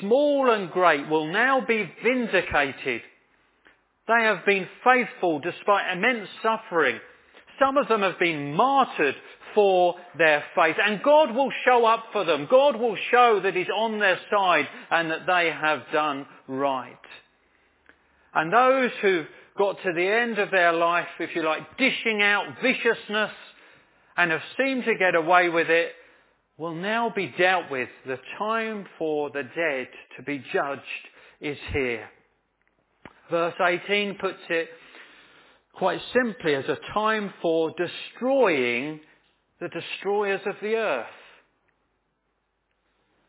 [0.00, 3.02] small and great, will now be vindicated.
[4.08, 6.98] They have been faithful despite immense suffering.
[7.60, 9.14] Some of them have been martyred
[9.54, 10.76] for their faith.
[10.84, 12.48] And God will show up for them.
[12.50, 16.96] God will show that He's on their side and that they have done right.
[18.34, 19.26] And those who've
[19.58, 23.32] got to the end of their life, if you like, dishing out viciousness
[24.16, 25.92] and have seemed to get away with it,
[26.56, 27.88] will now be dealt with.
[28.06, 30.80] The time for the dead to be judged
[31.40, 32.08] is here.
[33.30, 34.68] Verse 18 puts it
[35.74, 39.00] quite simply as a time for destroying
[39.60, 41.06] the destroyers of the earth.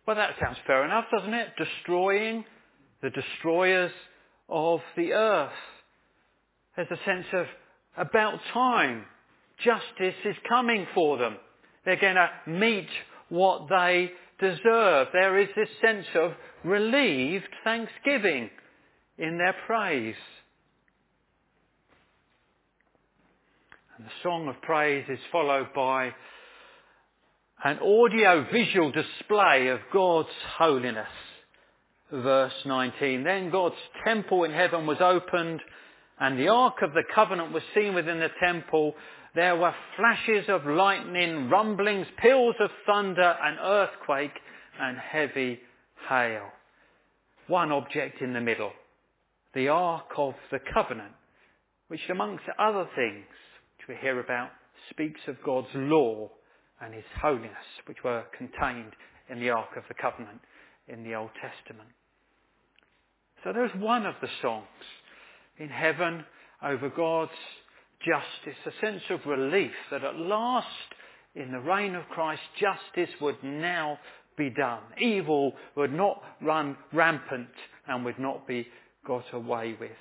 [0.06, 1.50] Well, that sounds fair enough, doesn't it?
[1.58, 2.44] Destroying
[3.02, 3.92] the destroyers
[4.50, 5.52] of the earth.
[6.76, 7.46] There's a sense of
[7.98, 9.06] about time.
[9.64, 11.38] Justice is coming for them.
[11.86, 12.88] They're going to meet
[13.30, 15.08] what they deserve.
[15.14, 16.32] There is this sense of
[16.64, 18.50] relieved thanksgiving
[19.18, 20.16] in their praise.
[23.91, 26.12] And the song of praise is followed by
[27.64, 31.08] an audio-visual display of God's holiness.
[32.12, 33.24] Verse 19.
[33.24, 35.62] Then God's temple in heaven was opened
[36.20, 38.96] and the Ark of the Covenant was seen within the temple.
[39.36, 44.34] There were flashes of lightning, rumblings, peals of thunder, an earthquake
[44.80, 45.60] and heavy
[46.10, 46.48] hail.
[47.48, 48.72] One object in the middle.
[49.54, 51.14] The Ark of the Covenant,
[51.88, 53.26] which amongst other things
[53.82, 54.50] which we hear about,
[54.90, 56.30] speaks of God's law
[56.82, 57.52] and his holiness,
[57.88, 58.94] which were contained
[59.30, 60.42] in the Ark of the Covenant
[60.88, 61.90] in the Old Testament.
[63.44, 64.66] So there's one of the songs
[65.58, 66.26] in heaven
[66.64, 67.32] over God's
[68.00, 70.68] justice, a sense of relief that at last,
[71.34, 73.98] in the reign of Christ, justice would now
[74.38, 74.82] be done.
[75.00, 77.50] Evil would not run rampant
[77.88, 78.68] and would not be
[79.06, 79.92] got away with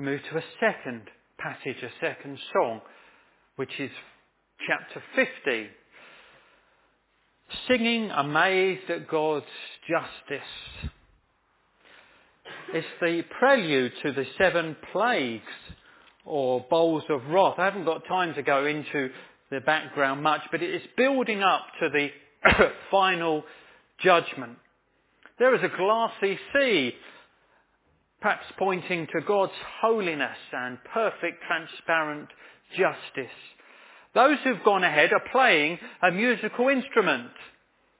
[0.00, 1.02] we move to a second
[1.38, 2.80] passage, a second song,
[3.56, 3.90] which is
[4.66, 5.66] chapter 50.
[7.68, 9.44] Singing amazed at God's
[9.86, 10.90] justice.
[12.72, 15.42] It's the prelude to the seven plagues
[16.24, 17.56] or bowls of wrath.
[17.58, 19.10] I haven't got time to go into
[19.50, 22.08] the background much, but it is building up to the
[22.90, 23.44] final
[24.02, 24.56] judgment.
[25.38, 26.94] There is a glassy sea
[28.20, 32.28] perhaps pointing to God's holiness and perfect transparent
[32.76, 33.36] justice.
[34.14, 37.30] Those who've gone ahead are playing a musical instrument.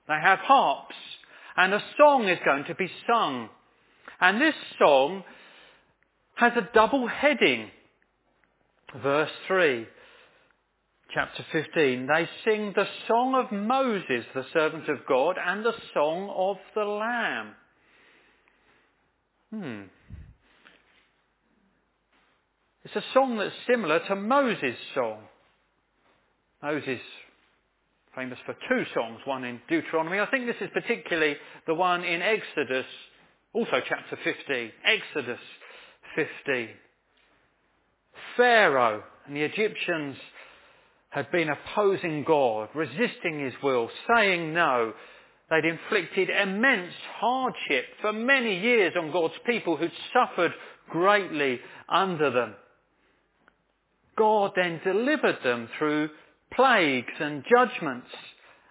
[0.08, 0.96] They have harps
[1.56, 3.48] and a song is going to be sung.
[4.20, 5.24] And this song
[6.36, 7.70] has a double heading.
[9.02, 9.86] Verse 3,
[11.14, 16.32] chapter 15, they sing the song of Moses, the servant of God, and the song
[16.34, 17.54] of the Lamb.
[19.52, 19.82] Hmm.
[22.84, 25.18] It's a song that's similar to Moses' song.
[26.62, 27.00] Moses,
[28.14, 30.18] famous for two songs, one in Deuteronomy.
[30.18, 31.36] I think this is particularly
[31.66, 32.86] the one in Exodus,
[33.52, 34.72] also chapter 15.
[34.84, 35.40] Exodus
[36.16, 36.68] 15.
[38.36, 40.16] Pharaoh and the Egyptians
[41.10, 44.92] had been opposing God, resisting his will, saying no.
[45.50, 50.52] They'd inflicted immense hardship for many years on God's people who'd suffered
[50.88, 52.54] greatly under them.
[54.16, 56.10] God then delivered them through
[56.54, 58.08] plagues and judgments.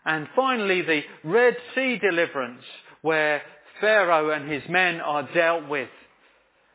[0.05, 2.63] And finally the Red Sea deliverance
[3.01, 3.41] where
[3.81, 5.89] Pharaoh and his men are dealt with.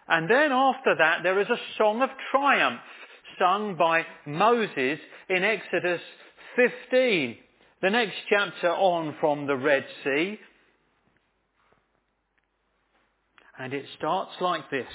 [0.07, 2.81] And then after that there is a song of triumph
[3.39, 4.99] sung by Moses
[5.29, 6.01] in Exodus
[6.57, 7.37] 15.
[7.85, 10.39] The next chapter on from the Red Sea.
[13.59, 14.89] And it starts like this.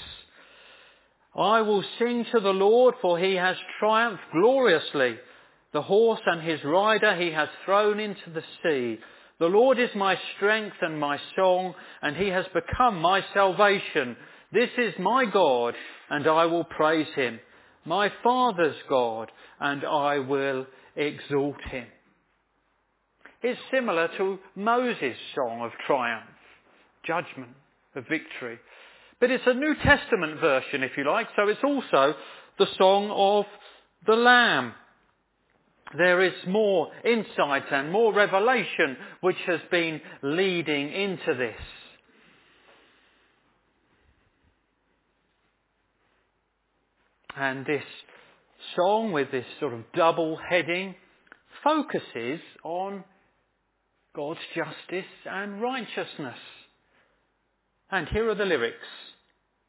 [1.35, 5.17] I will sing to the Lord for he has triumphed gloriously.
[5.71, 8.99] The horse and his rider he has thrown into the sea.
[9.39, 14.17] The Lord is my strength and my song and he has become my salvation.
[14.51, 15.75] This is my God
[16.09, 17.39] and I will praise him.
[17.85, 20.65] My Father's God and I will
[20.95, 21.85] exalt him.
[23.41, 26.25] It's similar to Moses' song of triumph,
[27.05, 27.51] judgment,
[27.95, 28.59] of victory.
[29.19, 32.15] But it's a New Testament version, if you like, so it's also
[32.57, 33.45] the song of
[34.05, 34.73] the Lamb.
[35.97, 41.61] There is more insight and more revelation which has been leading into this.
[47.35, 47.83] And this
[48.75, 50.93] song with this sort of double heading
[51.63, 53.03] focuses on
[54.15, 56.37] God's justice and righteousness.
[57.91, 58.77] And here are the lyrics,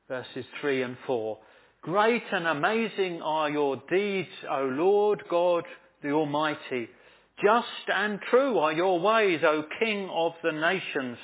[0.09, 1.38] verses 3 and 4.
[1.82, 5.64] Great and amazing are your deeds, O Lord God
[6.03, 6.88] the Almighty.
[7.43, 11.18] Just and true are your ways, O King of the nations.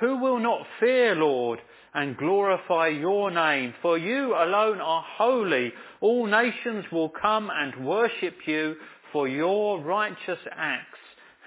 [0.00, 1.60] Who will not fear, Lord,
[1.94, 3.74] and glorify your name?
[3.80, 5.72] For you alone are holy.
[6.00, 8.76] All nations will come and worship you,
[9.12, 10.98] for your righteous acts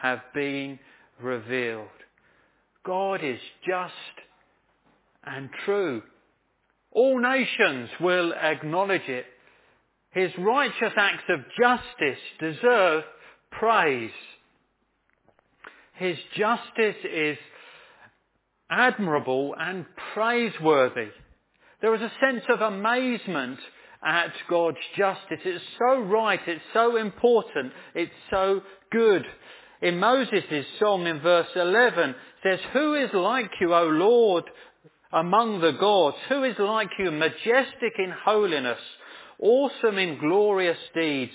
[0.02, 0.80] have been
[1.22, 1.88] revealed.
[2.86, 3.94] God is just
[5.26, 6.02] and true.
[6.92, 9.26] All nations will acknowledge it.
[10.12, 13.04] His righteous acts of justice deserve
[13.52, 14.12] praise.
[15.96, 17.38] His justice is
[18.70, 21.10] admirable and praiseworthy.
[21.82, 23.60] There is a sense of amazement
[24.04, 25.40] at God's justice.
[25.44, 29.26] It's so right, it's so important, it's so good.
[29.82, 34.46] In Moses' song in verse 11 says, Who is like you, O Lord,
[35.14, 36.18] among the gods?
[36.30, 38.80] Who is like you, majestic in holiness,
[39.40, 41.34] awesome in glorious deeds,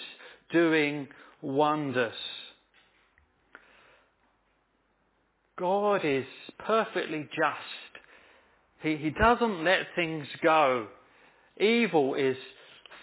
[0.51, 1.07] doing
[1.40, 2.14] wonders?
[5.57, 6.26] God is
[6.59, 8.03] perfectly just.
[8.82, 10.88] He, he doesn't let things go.
[11.61, 12.36] Evil is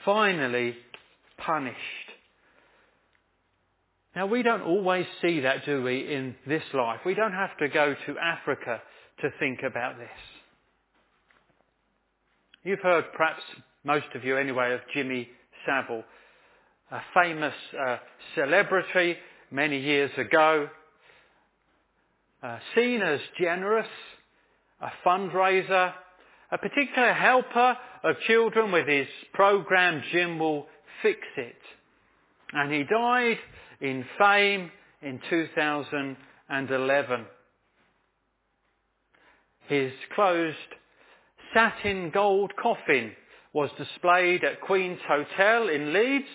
[0.03, 0.75] finally
[1.37, 1.77] punished.
[4.19, 6.99] Now we don't always see that, do we, in this life?
[7.05, 8.81] We don't have to go to Africa
[9.21, 10.09] to think about this.
[12.65, 13.41] You've heard, perhaps
[13.85, 15.29] most of you anyway, of Jimmy
[15.65, 16.03] Savile,
[16.91, 17.95] a famous uh,
[18.35, 19.15] celebrity
[19.51, 20.67] many years ago,
[22.43, 23.87] uh, seen as generous,
[24.81, 25.93] a fundraiser,
[26.51, 30.67] a particular helper of children with his program Jim'll
[31.01, 31.55] Fix It.
[32.51, 33.37] And he died
[33.81, 34.71] in fame
[35.01, 37.25] in 2011.
[39.67, 40.57] His closed
[41.53, 43.11] satin gold coffin
[43.53, 46.27] was displayed at Queen's Hotel in Leeds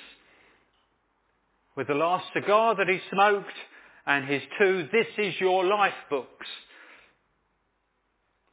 [1.77, 3.53] with the last cigar that he smoked
[4.07, 6.47] and his two This Is Your Life books.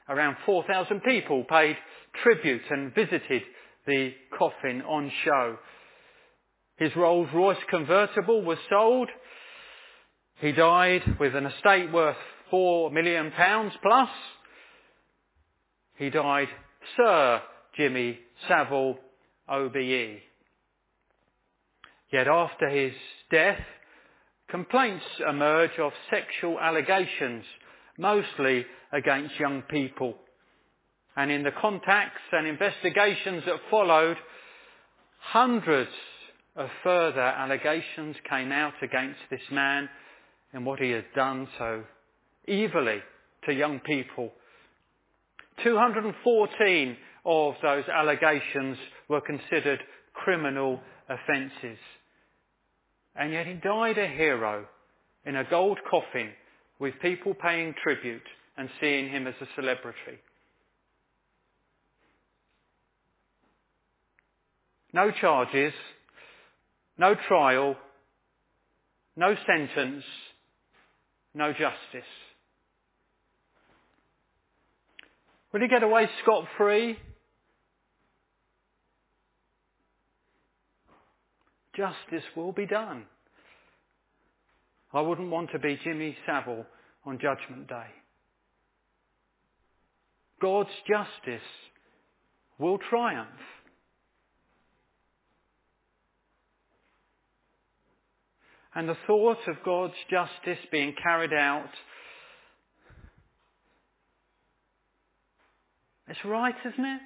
[0.09, 1.77] Around 4,000 people paid
[2.23, 3.43] tribute and visited
[3.87, 5.57] the coffin on show.
[6.81, 9.07] His Rolls Royce convertible was sold.
[10.39, 12.17] He died with an estate worth
[12.49, 14.09] four million pounds plus.
[15.97, 16.47] He died
[16.97, 17.43] Sir
[17.77, 18.17] Jimmy
[18.47, 18.97] Savile
[19.47, 20.21] OBE.
[22.11, 22.93] Yet after his
[23.29, 23.61] death,
[24.49, 27.43] complaints emerge of sexual allegations,
[27.99, 30.15] mostly against young people.
[31.15, 34.17] And in the contacts and investigations that followed,
[35.19, 35.91] hundreds
[36.55, 39.89] of further allegations came out against this man
[40.53, 41.83] and what he had done so
[42.47, 42.99] evilly
[43.45, 44.31] to young people
[45.63, 48.77] 214 of those allegations
[49.07, 49.79] were considered
[50.13, 51.77] criminal offences.
[53.15, 54.65] And yet he died a hero
[55.25, 56.29] in a gold coffin
[56.79, 58.23] with people paying tribute
[58.57, 60.19] and seeing him as a celebrity.
[64.93, 65.73] No charges,
[66.97, 67.75] no trial,
[69.15, 70.03] no sentence,
[71.33, 72.09] no justice.
[75.51, 76.97] Will he get away scot-free?
[81.75, 83.05] Justice will be done.
[84.93, 86.65] I wouldn't want to be Jimmy Savile
[87.05, 87.87] on Judgment Day.
[90.41, 91.47] God's justice
[92.57, 93.27] will triumph.
[98.75, 101.69] And the thought of God's justice being carried out.
[106.07, 107.01] It's right, isn't it?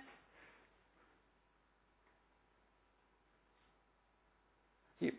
[5.00, 5.12] You,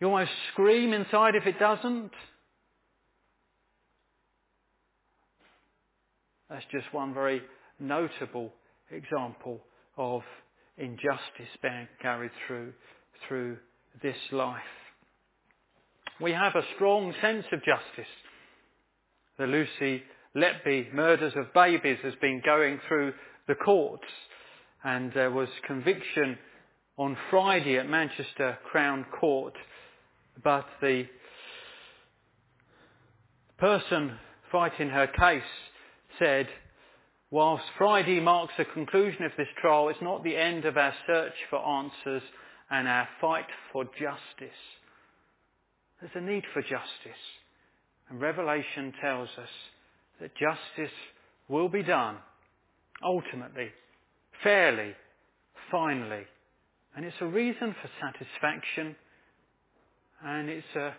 [0.00, 2.10] you almost scream inside if it doesn't.
[6.48, 7.42] That's just one very
[7.80, 8.52] notable
[8.90, 9.60] example
[9.96, 10.22] of
[10.78, 12.72] injustice being carried through
[13.26, 13.56] through
[14.02, 14.62] this life.
[16.20, 18.10] We have a strong sense of justice.
[19.38, 20.02] The Lucy
[20.34, 23.12] Letby murders of babies has been going through
[23.48, 24.06] the courts
[24.82, 26.38] and there was conviction
[26.96, 29.54] on Friday at Manchester Crown Court
[30.42, 31.06] but the
[33.58, 34.18] person
[34.50, 35.42] fighting her case
[36.18, 36.48] said
[37.30, 41.34] Whilst Friday marks the conclusion of this trial, it's not the end of our search
[41.50, 42.22] for answers
[42.70, 44.56] and our fight for justice.
[46.00, 47.22] There's a need for justice.
[48.08, 49.48] And Revelation tells us
[50.20, 50.94] that justice
[51.48, 52.16] will be done
[53.04, 53.68] ultimately,
[54.42, 54.92] fairly,
[55.70, 56.24] finally.
[56.94, 58.96] And it's a reason for satisfaction
[60.24, 60.94] and it's a,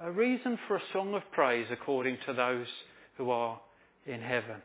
[0.00, 2.66] a reason for a song of praise according to those
[3.16, 3.58] who are
[4.06, 4.62] in heaven.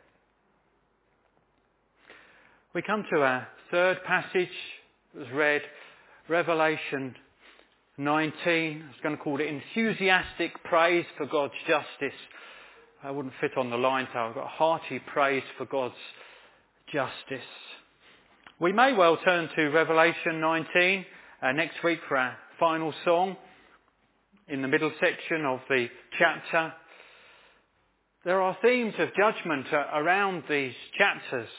[2.74, 4.50] We come to our third passage
[5.14, 5.62] that was read,
[6.28, 7.16] Revelation
[7.98, 8.84] 19.
[8.84, 12.18] I was going to call it enthusiastic praise for God's justice.
[13.04, 15.94] I wouldn't fit on the line, so I've got hearty praise for God's
[16.92, 17.46] justice.
[18.60, 21.06] We may well turn to Revelation 19
[21.42, 23.36] uh, next week for our final song
[24.48, 25.88] in the middle section of the
[26.18, 26.74] chapter.
[28.26, 31.50] There are themes of judgment uh, around these chapters.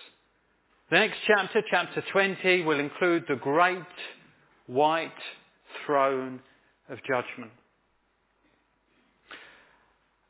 [0.90, 3.82] The next chapter, chapter 20, will include the great
[4.66, 5.12] white
[5.86, 6.40] throne
[6.88, 7.52] of judgment.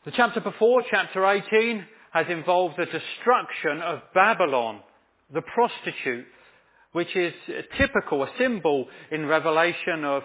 [0.05, 4.81] The chapter before, chapter 18, has involved the destruction of Babylon,
[5.33, 6.27] the prostitute,
[6.93, 7.33] which is
[7.79, 10.23] typical, a symbol in Revelation of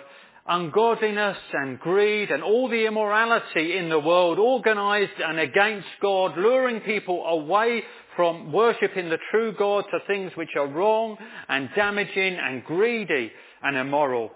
[0.47, 6.81] ungodliness and greed and all the immorality in the world organized and against God, luring
[6.81, 7.83] people away
[8.15, 11.17] from worshipping the true God to things which are wrong
[11.47, 13.31] and damaging and greedy
[13.63, 14.31] and immoral.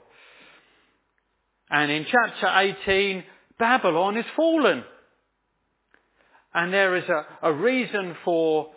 [1.69, 2.47] And in chapter
[2.85, 3.23] 18,
[3.57, 4.83] Babylon is fallen.
[6.53, 8.69] And there is a, a reason for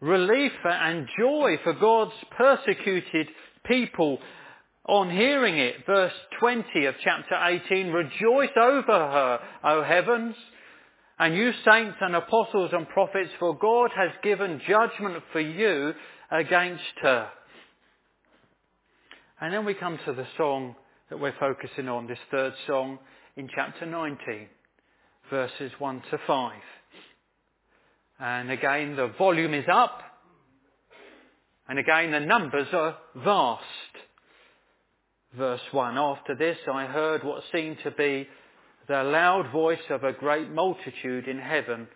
[0.00, 3.28] relief and joy for God's persecuted
[3.64, 4.18] people
[4.86, 5.86] on hearing it.
[5.86, 10.36] Verse 20 of chapter 18, rejoice over her, O heavens,
[11.18, 15.94] and you saints and apostles and prophets, for God has given judgment for you
[16.30, 17.28] against her.
[19.40, 20.74] And then we come to the song
[21.14, 22.98] that we're focusing on, this third song
[23.36, 24.48] in chapter 19,
[25.30, 26.52] verses 1 to 5.
[28.18, 30.00] And again, the volume is up.
[31.68, 33.62] And again, the numbers are vast.
[35.38, 38.26] Verse 1, after this I heard what seemed to be
[38.88, 41.86] the loud voice of a great multitude in heaven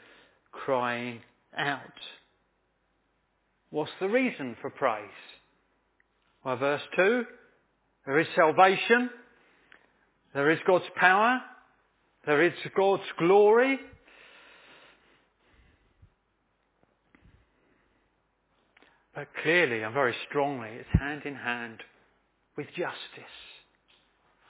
[0.53, 1.23] crying
[1.57, 1.81] out.
[3.71, 5.09] What's the reason for praise?
[6.45, 7.25] Well, verse 2,
[8.09, 9.11] there is salvation,
[10.33, 11.43] there is God's power,
[12.25, 13.79] there is God's glory.
[19.15, 21.83] But clearly and very strongly, it's hand in hand
[22.57, 23.35] with justice.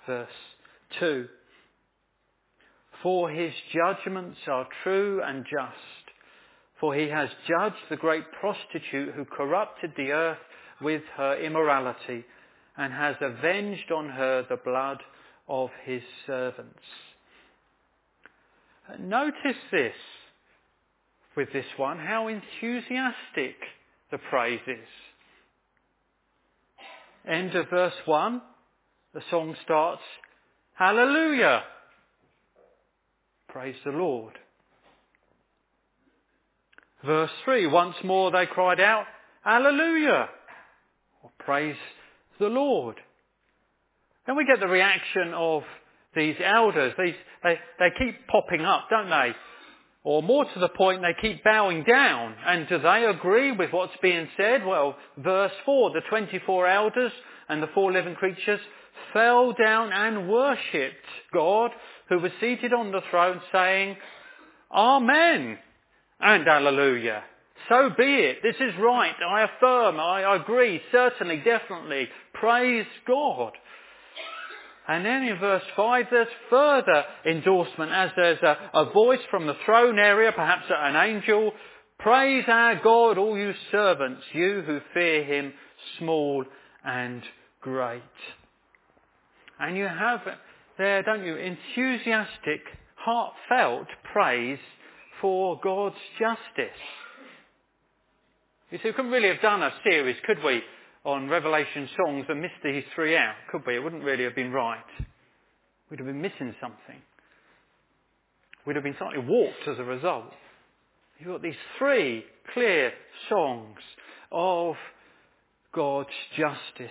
[0.07, 0.29] Verse
[1.01, 1.27] 2.
[3.03, 6.15] For his judgments are true and just.
[6.79, 10.39] For he has judged the great prostitute who corrupted the earth
[10.81, 12.25] with her immorality
[12.79, 15.03] and has avenged on her the blood
[15.49, 16.79] of his servants.
[19.01, 19.95] Notice this
[21.37, 23.57] with this one, how enthusiastic
[24.11, 24.89] the praise is.
[27.29, 28.41] End of verse 1,
[29.13, 30.03] the song starts,
[30.75, 31.65] Hallelujah!
[33.49, 34.39] Praise the Lord.
[37.05, 39.05] Verse 3, once more they cried out,
[39.45, 40.29] Hallelujah!
[41.39, 41.77] Praise
[42.39, 42.97] the Lord.
[44.27, 45.63] Then we get the reaction of
[46.15, 46.93] these elders.
[46.99, 49.35] These, they, they keep popping up, don't they?
[50.05, 52.35] Or more to the point, they keep bowing down.
[52.47, 54.65] And do they agree with what's being said?
[54.65, 57.13] Well, verse 4, the 24 elders
[57.49, 58.61] and the four living creatures
[59.13, 61.71] fell down and worshipped God
[62.09, 63.97] who was seated on the throne saying,
[64.73, 65.59] Amen
[66.21, 67.23] and Alleluia.
[67.69, 68.39] So be it.
[68.43, 69.15] This is right.
[69.29, 70.01] I affirm.
[70.01, 70.81] I agree.
[70.91, 72.09] Certainly, definitely.
[72.41, 73.53] Praise God.
[74.87, 79.57] And then in verse 5 there's further endorsement as there's a, a voice from the
[79.67, 81.53] throne area, perhaps an angel.
[81.99, 85.53] Praise our God, all you servants, you who fear him,
[85.99, 86.45] small
[86.85, 87.23] and
[87.61, 88.03] great.
[89.61, 90.21] And you have
[90.79, 92.63] there, don't you, enthusiastic,
[92.95, 94.61] heartfelt praise
[95.21, 96.79] for God's justice.
[98.71, 100.63] You see, we couldn't really have done a series, could we,
[101.09, 103.77] on Revelation songs and missed these three out, could we?
[103.77, 104.85] It wouldn't really have been right.
[105.91, 107.01] We'd have been missing something.
[108.67, 110.31] We'd have been slightly warped as a result.
[111.19, 112.93] You've got these three clear
[113.31, 113.79] songs
[114.31, 114.75] of
[115.75, 116.91] God's justice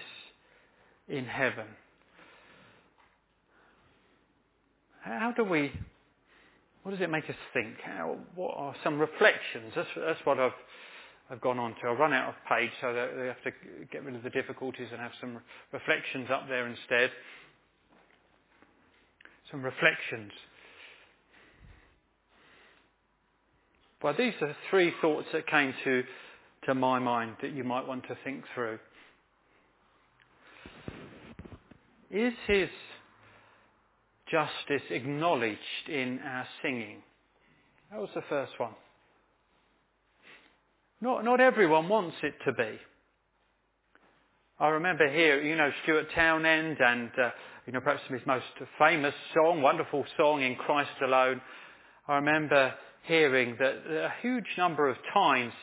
[1.07, 1.67] in heaven.
[5.03, 5.71] How do we,
[6.81, 7.75] what does it make us think?
[7.85, 9.73] How, what are some reflections?
[9.75, 10.51] That's, that's what I've,
[11.29, 11.87] I've gone on to.
[11.87, 13.51] I'll run out of page so they have to
[13.91, 15.39] get rid of the difficulties and have some
[15.73, 17.11] reflections up there instead.
[19.51, 20.31] Some reflections.
[24.01, 26.03] Well, these are three thoughts that came to,
[26.67, 28.79] to my mind that you might want to think through.
[32.09, 32.69] Is his
[34.31, 36.97] justice acknowledged in our singing?
[37.91, 38.71] That was the first one.
[41.01, 42.77] Not, not everyone wants it to be.
[44.59, 47.29] I remember here, you know, Stuart Townend and, uh,
[47.67, 48.45] you know, perhaps his most
[48.79, 51.39] famous song, wonderful song, In Christ Alone.
[52.07, 52.73] I remember
[53.03, 55.53] hearing that a huge number of times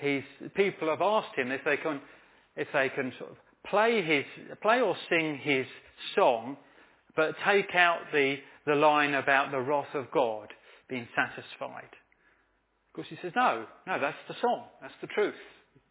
[0.00, 0.24] he's,
[0.56, 2.00] people have asked him if they can,
[2.56, 3.36] if they can sort of
[3.68, 4.24] play his,
[4.60, 5.66] play or sing his
[6.16, 6.56] song
[7.14, 8.36] but take out the,
[8.66, 10.48] the line about the wrath of God
[10.88, 11.90] being satisfied.
[13.00, 14.64] Course, he says, no, no, that's the song.
[14.82, 15.32] That's the truth.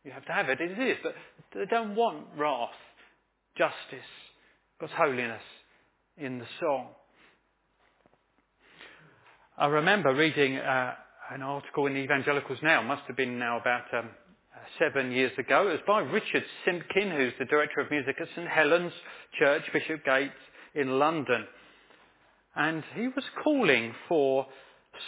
[0.04, 0.62] You have to have it.
[0.62, 0.98] It is.
[1.02, 1.16] But
[1.56, 2.70] they don't want wrath,
[3.58, 4.06] justice,
[4.80, 5.42] God's holiness
[6.20, 6.90] in the song.
[9.58, 10.94] I remember reading uh,
[11.32, 14.10] an article in Evangelicals Now, must have been now about um,
[14.78, 15.68] seven years ago.
[15.68, 18.94] It was by Richard Simpkin, who's the Director of Music at St Helen's
[19.40, 20.30] Church, Bishopsgate,
[20.76, 21.48] in London.
[22.56, 24.46] And he was calling for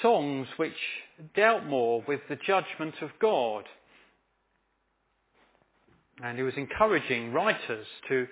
[0.01, 0.73] songs which
[1.35, 3.65] dealt more with the judgment of God.
[6.23, 8.27] And he was encouraging writers to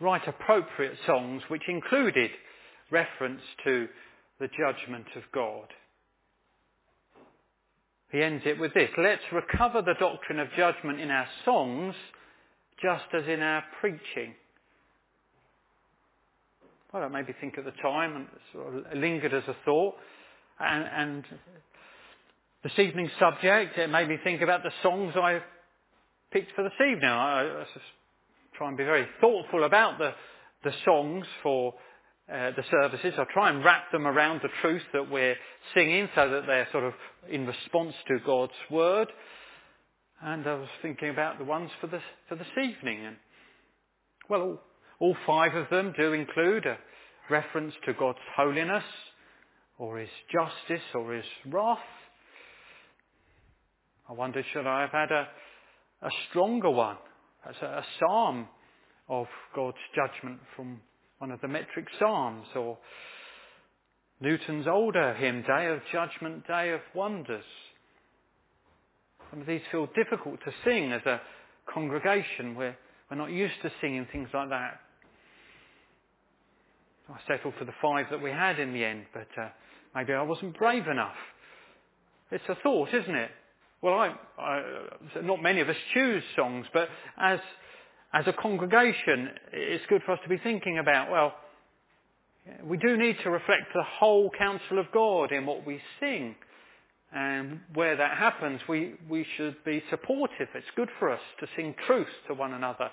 [0.00, 2.30] write appropriate songs which included
[2.90, 3.88] reference to
[4.40, 5.66] the judgment of God.
[8.10, 8.90] He ends it with this.
[8.96, 11.94] Let's recover the doctrine of judgment in our songs
[12.80, 14.34] just as in our preaching.
[16.92, 19.94] Well, that made me think at the time and sort of lingered as a thought.
[20.60, 21.24] And, and
[22.64, 25.40] this evening's subject, it made me think about the songs I
[26.32, 27.04] picked for this evening.
[27.04, 27.64] I, I
[28.56, 30.12] try and be very thoughtful about the,
[30.64, 31.74] the songs for
[32.32, 33.12] uh, the services.
[33.18, 35.36] I try and wrap them around the truth that we're
[35.74, 36.94] singing so that they're sort of
[37.30, 39.08] in response to God's word.
[40.22, 43.04] And I was thinking about the ones for this, for this evening.
[43.04, 43.16] And,
[44.30, 44.58] well,
[45.00, 46.78] all five of them do include a
[47.28, 48.84] reference to God's holiness
[49.76, 51.78] or his justice or his wrath.
[54.08, 55.28] I wonder, should I have had a,
[56.02, 56.96] a stronger one,
[57.48, 58.48] as a, a psalm
[59.08, 60.80] of God's judgment from
[61.18, 62.78] one of the metric psalms or
[64.20, 67.44] Newton's older hymn, Day of Judgment, Day of Wonders.
[69.30, 71.20] Some of these feel difficult to sing as a
[71.72, 72.54] congregation.
[72.54, 72.76] We're,
[73.10, 74.80] we're not used to singing things like that.
[77.08, 79.48] I settled for the five that we had in the end, but uh,
[79.94, 81.16] maybe I wasn't brave enough.
[82.30, 83.30] It's a thought, isn't it?
[83.84, 84.62] Well, I, I,
[85.22, 87.38] not many of us choose songs, but as,
[88.14, 91.34] as a congregation, it's good for us to be thinking about, well,
[92.64, 96.34] we do need to reflect the whole counsel of God in what we sing.
[97.12, 100.48] And where that happens, we, we should be supportive.
[100.54, 102.88] It's good for us to sing truth to one another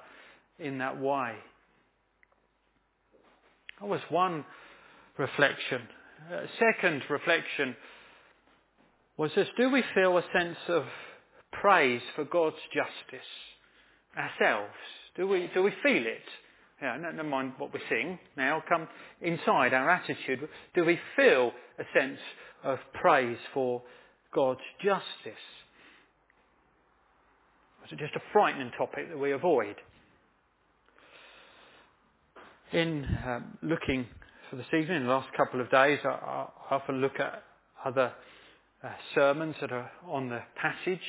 [0.59, 1.35] in that way.
[3.79, 4.43] That was one
[5.17, 5.83] reflection.
[6.29, 7.77] Uh, second reflection
[9.17, 10.83] was this, do we feel a sense of
[11.51, 13.27] praise for God's justice
[14.17, 14.73] ourselves?
[15.15, 16.23] Do we, do we feel it?
[16.81, 18.87] Yeah, never mind what we're sing now, come
[19.21, 20.47] inside our attitude.
[20.73, 22.19] Do we feel a sense
[22.63, 23.83] of praise for
[24.33, 25.41] God's justice?
[27.85, 29.75] Is it just a frightening topic that we avoid?
[32.73, 34.07] in um, looking
[34.49, 37.43] for this evening, in the last couple of days, I, I often look at
[37.85, 38.11] other
[38.83, 40.99] uh, sermons that are on the passage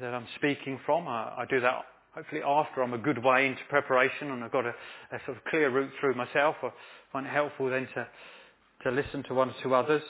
[0.00, 1.08] that I'm speaking from.
[1.08, 1.84] I, I, do that
[2.14, 4.70] hopefully after I'm a good way into preparation and I've got a,
[5.12, 6.70] a sort of clear route through myself, I
[7.12, 8.06] find it helpful then to,
[8.84, 10.02] to listen to one or two others.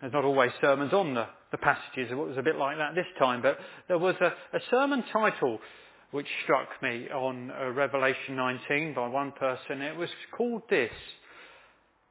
[0.00, 2.08] There's not always sermons on the, the passages.
[2.10, 4.26] It was a bit like that this time, but there was a,
[4.56, 5.58] a sermon title
[6.10, 9.82] which struck me on uh, Revelation 19 by one person.
[9.82, 10.92] It was called this,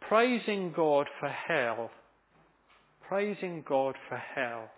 [0.01, 1.91] Praising God for Hell.
[3.07, 4.69] Praising God for Hell.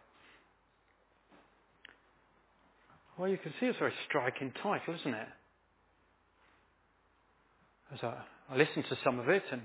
[3.17, 5.27] Well, you can see it's a very striking title, isn't it?
[7.93, 8.13] As I,
[8.51, 9.61] I listened to some of it, and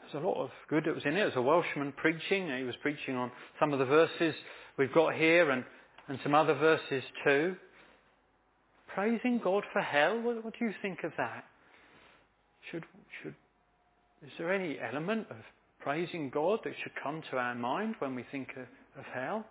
[0.00, 1.16] there's a lot of good that was in it.
[1.16, 2.48] There's a Welshman preaching.
[2.56, 4.34] He was preaching on some of the verses
[4.78, 5.64] we've got here, and,
[6.08, 7.56] and some other verses too.
[8.94, 10.20] Praising God for hell.
[10.20, 11.44] What, what do you think of that?
[12.70, 12.84] Should
[13.22, 13.34] should
[14.22, 15.36] is there any element of
[15.80, 18.66] praising God that should come to our mind when we think of,
[18.98, 19.44] of hell?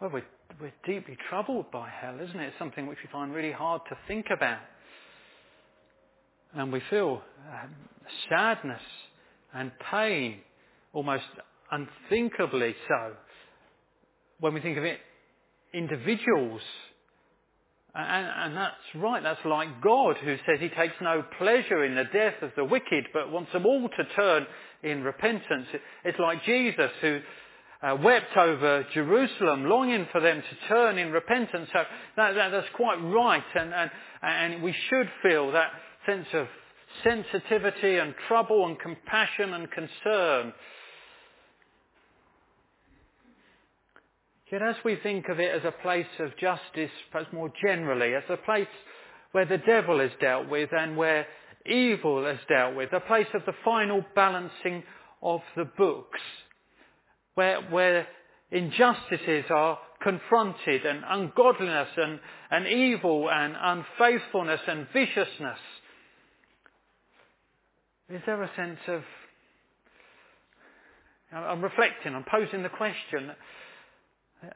[0.00, 0.22] Well, we're,
[0.60, 2.48] we're deeply troubled by hell, isn't it?
[2.48, 4.60] It's something which we find really hard to think about.
[6.54, 7.20] And we feel
[7.52, 7.74] um,
[8.28, 8.80] sadness
[9.52, 10.38] and pain,
[10.92, 11.24] almost
[11.70, 13.12] unthinkably so,
[14.40, 14.98] when we think of it,
[15.74, 16.60] individuals.
[17.98, 22.04] And, and, that's right, that's like God who says he takes no pleasure in the
[22.04, 24.46] death of the wicked, but wants them all to turn
[24.84, 25.66] in repentance.
[26.04, 27.18] It's like Jesus who
[27.82, 31.68] uh, wept over Jerusalem, longing for them to turn in repentance.
[31.72, 31.80] So
[32.16, 33.90] that, that, that's quite right, and, and,
[34.22, 35.72] and we should feel that
[36.06, 36.46] sense of
[37.02, 40.52] sensitivity and trouble and compassion and concern.
[44.50, 48.22] Yet as we think of it as a place of justice, perhaps more generally, as
[48.30, 48.66] a place
[49.32, 51.26] where the devil is dealt with and where
[51.66, 54.82] evil is dealt with, a place of the final balancing
[55.22, 56.20] of the books,
[57.34, 58.06] where, where
[58.50, 62.20] injustices are confronted and ungodliness and,
[62.50, 65.58] and evil and unfaithfulness and viciousness.
[68.10, 69.02] Is there a sense of,
[71.32, 73.32] I'm reflecting, I'm posing the question.
[74.42, 74.50] Yeah,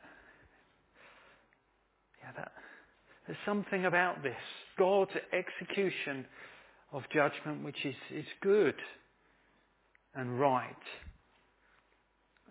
[2.36, 2.52] that,
[3.26, 4.36] there's something about this.
[4.78, 6.26] God's execution
[6.92, 8.74] of judgment which is, is good
[10.14, 10.66] and right.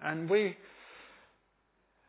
[0.04, 0.58] And we,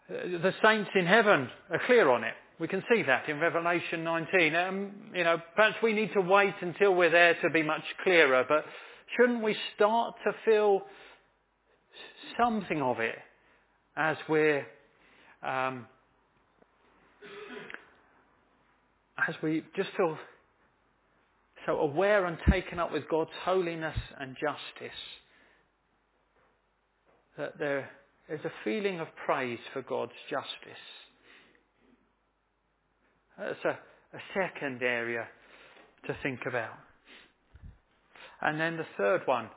[0.08, 2.34] the saints in heaven are clear on it.
[2.58, 4.54] We can see that in Revelation 19.
[4.54, 8.44] Um, you know, perhaps we need to wait until we're there to be much clearer,
[8.48, 8.64] but
[9.16, 10.82] shouldn't we start to feel
[12.38, 13.16] something of it
[13.96, 14.64] as we're
[15.42, 15.86] um,
[19.28, 20.18] as we just feel
[21.66, 24.98] so aware and taken up with God's holiness and justice?
[27.36, 27.90] that there
[28.28, 30.82] is a feeling of praise for God's justice.
[33.38, 35.26] That's a, a second area
[36.06, 36.74] to think about.
[38.40, 39.48] And then the third one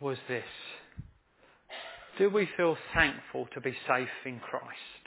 [0.00, 0.44] was this.
[2.18, 4.97] Do we feel thankful to be safe in Christ?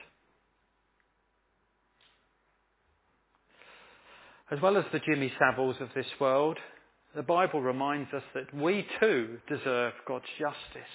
[4.51, 6.57] As well as the Jimmy Saviles of this world,
[7.15, 10.91] the Bible reminds us that we too deserve God's justice.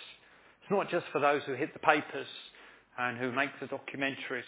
[0.61, 2.26] It's not just for those who hit the papers
[2.98, 4.42] and who make the documentaries.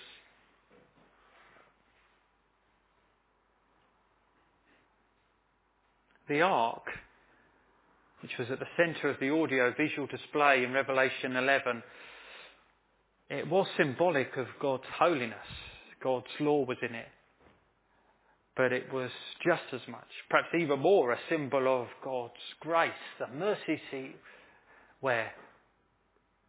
[6.29, 6.85] The ark,
[8.21, 11.83] which was at the centre of the audio-visual display in Revelation 11,
[13.31, 15.39] it was symbolic of God's holiness.
[16.03, 17.09] God's law was in it.
[18.59, 19.11] But it was
[19.47, 22.91] just as much, perhaps even more, a symbol of God's grace,
[23.21, 24.17] the mercy seat
[25.01, 25.31] where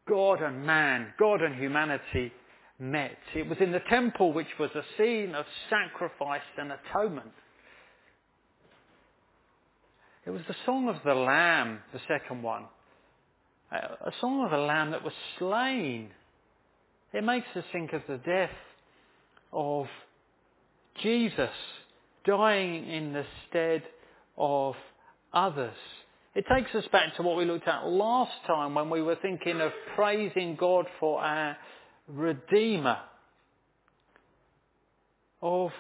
[0.08, 2.34] God and man, God and humanity
[2.80, 3.20] met.
[3.36, 7.32] It was in the temple which was a scene of sacrifice and atonement.
[10.26, 12.66] It was the song of the Lamb, the second one.
[13.72, 16.10] Uh, a song of the Lamb that was slain.
[17.14, 18.50] It makes us think of the death
[19.54, 19.86] of
[21.04, 21.52] Jesus
[22.26, 23.84] dying in the stead
[24.38, 24.76] of
[25.34, 25.76] others.
[26.36, 29.62] It takes us back to what we looked at last time when we were thinking
[29.62, 31.58] of praising God for our
[32.08, 32.98] Redeemer,
[35.42, 35.72] of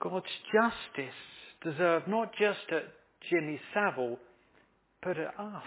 [0.00, 1.14] God's justice
[1.62, 2.84] deserved not just at
[3.30, 4.18] Jimmy Savile,
[5.02, 5.62] but at us,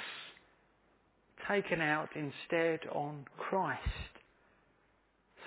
[1.50, 3.82] taken out instead on Christ.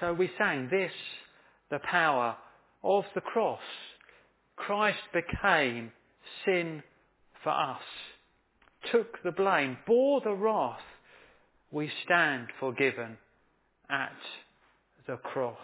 [0.01, 0.93] So we sang this,
[1.71, 2.37] the power
[2.83, 3.61] of the cross.
[4.67, 5.93] Christ became
[6.45, 6.83] sin
[7.43, 7.81] for us
[8.91, 10.81] took the blame, bore the wrath,
[11.71, 13.17] we stand forgiven
[13.91, 14.13] at
[15.07, 15.57] the cross.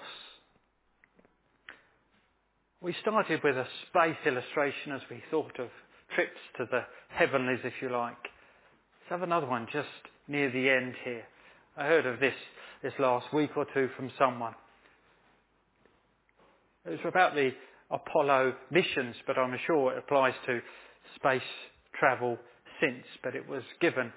[2.80, 5.68] We started with a space illustration as we thought of
[6.14, 8.16] trips to the heavenlies, if you like.
[8.22, 9.88] Let's have another one just
[10.28, 11.24] near the end here.
[11.76, 12.34] I heard of this
[12.82, 14.54] this last week or two from someone.
[16.86, 17.50] It was about the
[17.90, 20.60] Apollo missions, but I'm sure it applies to
[21.16, 21.42] space
[21.98, 22.38] travel
[22.80, 24.12] since, but it was given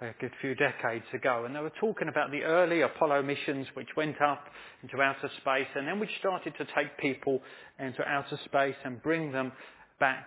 [0.00, 1.44] a good few decades ago.
[1.44, 4.44] And they were talking about the early Apollo missions which went up
[4.82, 7.40] into outer space and then which started to take people
[7.78, 9.52] into outer space and bring them
[10.00, 10.26] back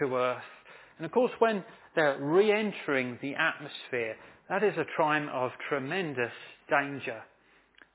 [0.00, 0.42] to Earth.
[0.98, 1.64] And of course when
[1.96, 4.16] they're re-entering the atmosphere,
[4.50, 6.32] that is a time of tremendous
[6.68, 7.22] danger.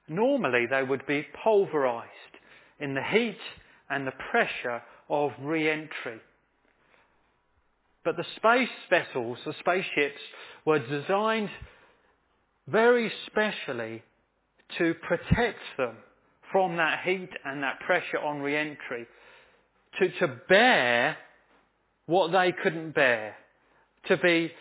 [0.08, 2.10] Normally they would be pulverized
[2.80, 3.38] in the heat
[3.90, 6.20] and the pressure of re-entry.
[8.04, 10.22] But the space vessels, the spaceships,
[10.66, 11.50] were designed
[12.68, 14.04] very specially
[14.78, 15.96] to protect them
[16.52, 19.08] from that heat and that pressure on re-entry,
[20.00, 21.18] to, to bear
[22.06, 23.36] what they couldn't bear,
[24.08, 24.52] to be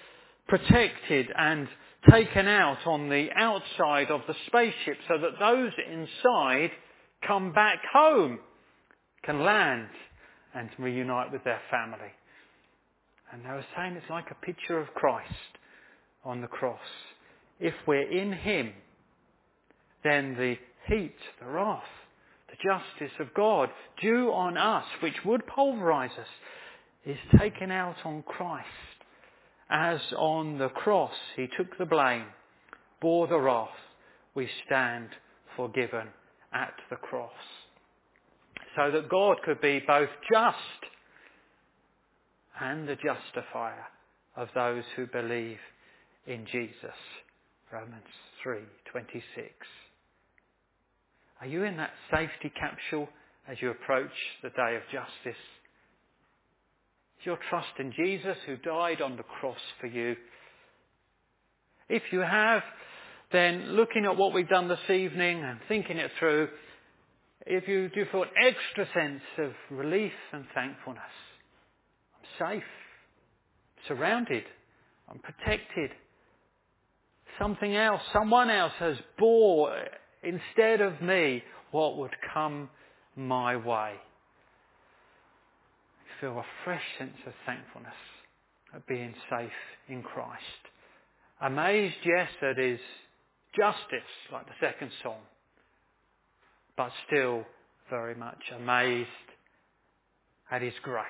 [0.49, 1.68] protected and
[2.11, 6.70] taken out on the outside of the spaceship so that those inside
[7.26, 8.39] come back home,
[9.25, 9.89] can land
[10.55, 12.12] and reunite with their family.
[13.33, 15.33] And they were saying it's like a picture of Christ
[16.25, 16.79] on the cross.
[17.61, 18.73] If we're in Him,
[20.05, 20.57] then the
[20.87, 21.83] heat, the wrath,
[22.49, 23.69] the justice of God
[24.01, 26.27] due on us, which would pulverize us,
[27.05, 28.66] is taken out on Christ.
[29.71, 32.27] As on the cross He took the blame,
[33.01, 33.69] bore the wrath,
[34.35, 35.09] we stand
[35.57, 36.09] forgiven
[36.53, 37.33] at the cross.
[38.79, 40.57] So that God could be both just
[42.61, 43.87] and the justifier
[44.37, 45.59] of those who believe
[46.29, 46.95] in Jesus.
[47.72, 48.07] Romans
[48.45, 49.66] 3:26.
[51.41, 53.09] Are you in that safety capsule
[53.49, 54.12] as you approach
[54.43, 55.43] the day of justice?
[57.18, 60.16] Is your trust in Jesus who died on the cross for you?
[61.89, 62.62] If you have,
[63.33, 66.49] then looking at what we've done this evening and thinking it through,
[67.49, 71.03] if you do feel an extra sense of relief and thankfulness,
[72.14, 72.62] I'm safe,
[73.88, 74.44] surrounded,
[75.09, 75.90] I'm protected.
[77.40, 79.74] Something else, someone else has bore
[80.22, 82.68] instead of me what would come
[83.16, 83.94] my way.
[86.05, 87.94] I feel a fresh sense of thankfulness
[88.74, 89.51] at being safe
[89.88, 90.42] in Christ.
[91.40, 92.80] Amazed, yes, at his
[93.57, 95.20] justice, like the second song,
[96.79, 97.45] but still
[97.91, 99.09] very much amazed
[100.51, 101.05] at his grace.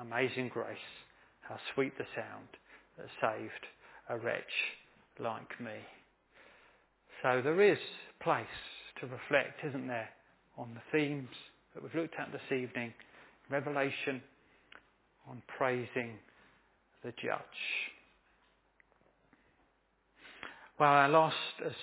[0.00, 0.78] Amazing grace.
[1.42, 2.48] How sweet the sound
[2.96, 3.66] that saved
[4.08, 4.42] a wretch
[5.20, 5.76] like me.
[7.22, 7.78] So there is
[8.22, 8.46] place
[9.00, 10.08] to reflect, isn't there,
[10.56, 11.28] on the themes
[11.74, 12.94] that we've looked at this evening.
[13.50, 14.22] Revelation
[15.28, 16.14] on praising
[17.04, 17.40] the judge.
[20.80, 21.36] Well, our last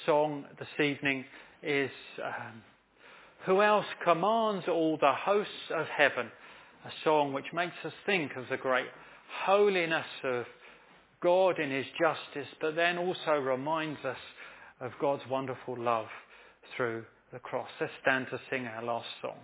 [0.05, 1.25] song this evening
[1.65, 1.91] is
[2.23, 2.61] um,
[3.45, 6.27] Who Else Commands All the Hosts of Heaven,
[6.85, 8.87] a song which makes us think of the great
[9.45, 10.45] holiness of
[11.21, 14.17] God in His justice, but then also reminds us
[14.79, 16.07] of God's wonderful love
[16.75, 17.03] through
[17.33, 17.69] the cross.
[17.81, 19.37] Let's stand to sing our last song.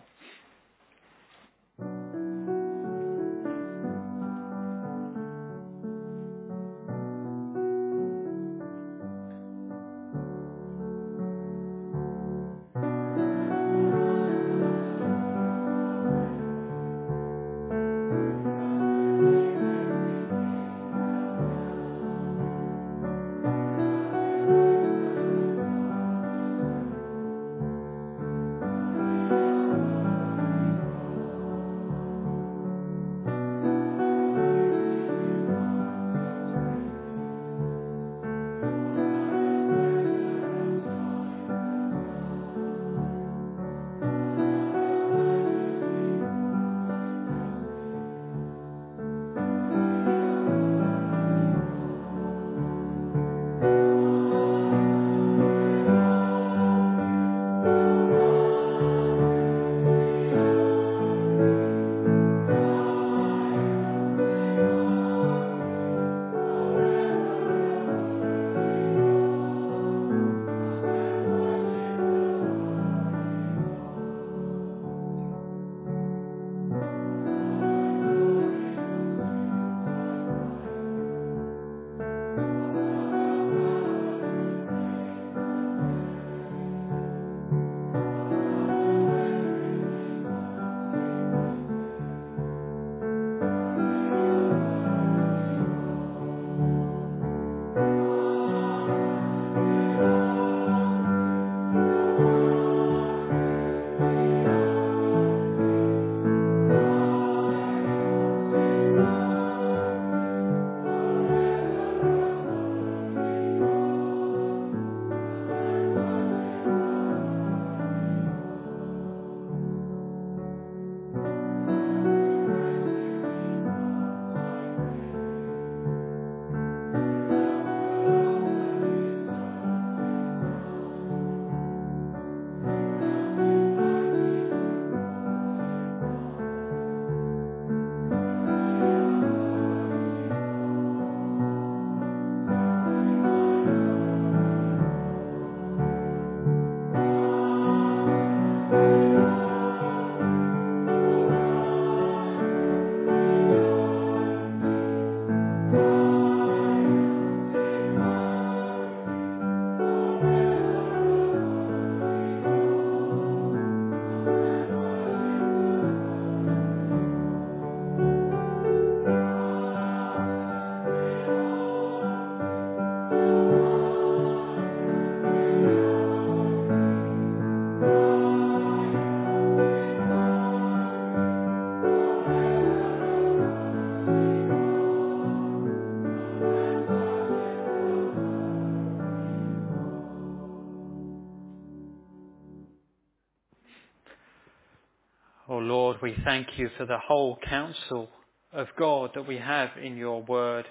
[196.12, 198.10] We thank you for the whole counsel
[198.52, 200.66] of God that we have in your word.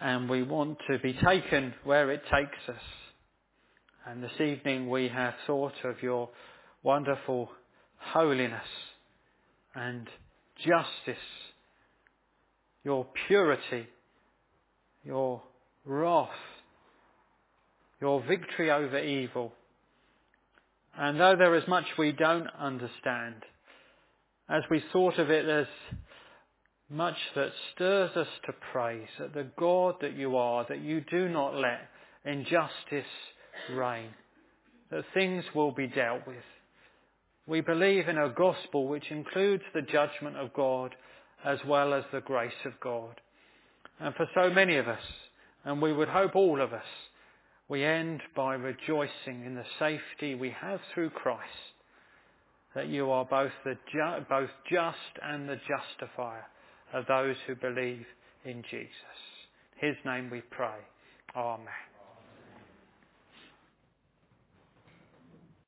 [0.00, 2.82] And we want to be taken where it takes us.
[4.06, 6.28] And this evening we have thought of your
[6.82, 7.48] wonderful
[7.96, 8.60] holiness
[9.74, 10.06] and
[10.58, 11.22] justice,
[12.84, 13.86] your purity,
[15.04, 15.42] your
[15.86, 16.28] wrath,
[17.98, 19.54] your victory over evil.
[20.98, 23.36] And though there is much we don't understand,
[24.48, 25.66] as we thought of it, there's
[26.90, 31.28] much that stirs us to praise that the God that you are, that you do
[31.28, 31.88] not let
[32.24, 33.04] injustice
[33.72, 34.10] reign,
[34.90, 36.36] that things will be dealt with.
[37.46, 40.94] We believe in a gospel which includes the judgment of God
[41.44, 43.20] as well as the grace of God.
[43.98, 45.02] And for so many of us,
[45.64, 46.84] and we would hope all of us,
[47.68, 51.71] we end by rejoicing in the safety we have through Christ,
[52.74, 56.44] that you are both, the ju- both just and the justifier
[56.92, 58.04] of those who believe
[58.44, 59.18] in Jesus.
[59.76, 60.78] His name we pray.
[61.36, 61.91] Amen.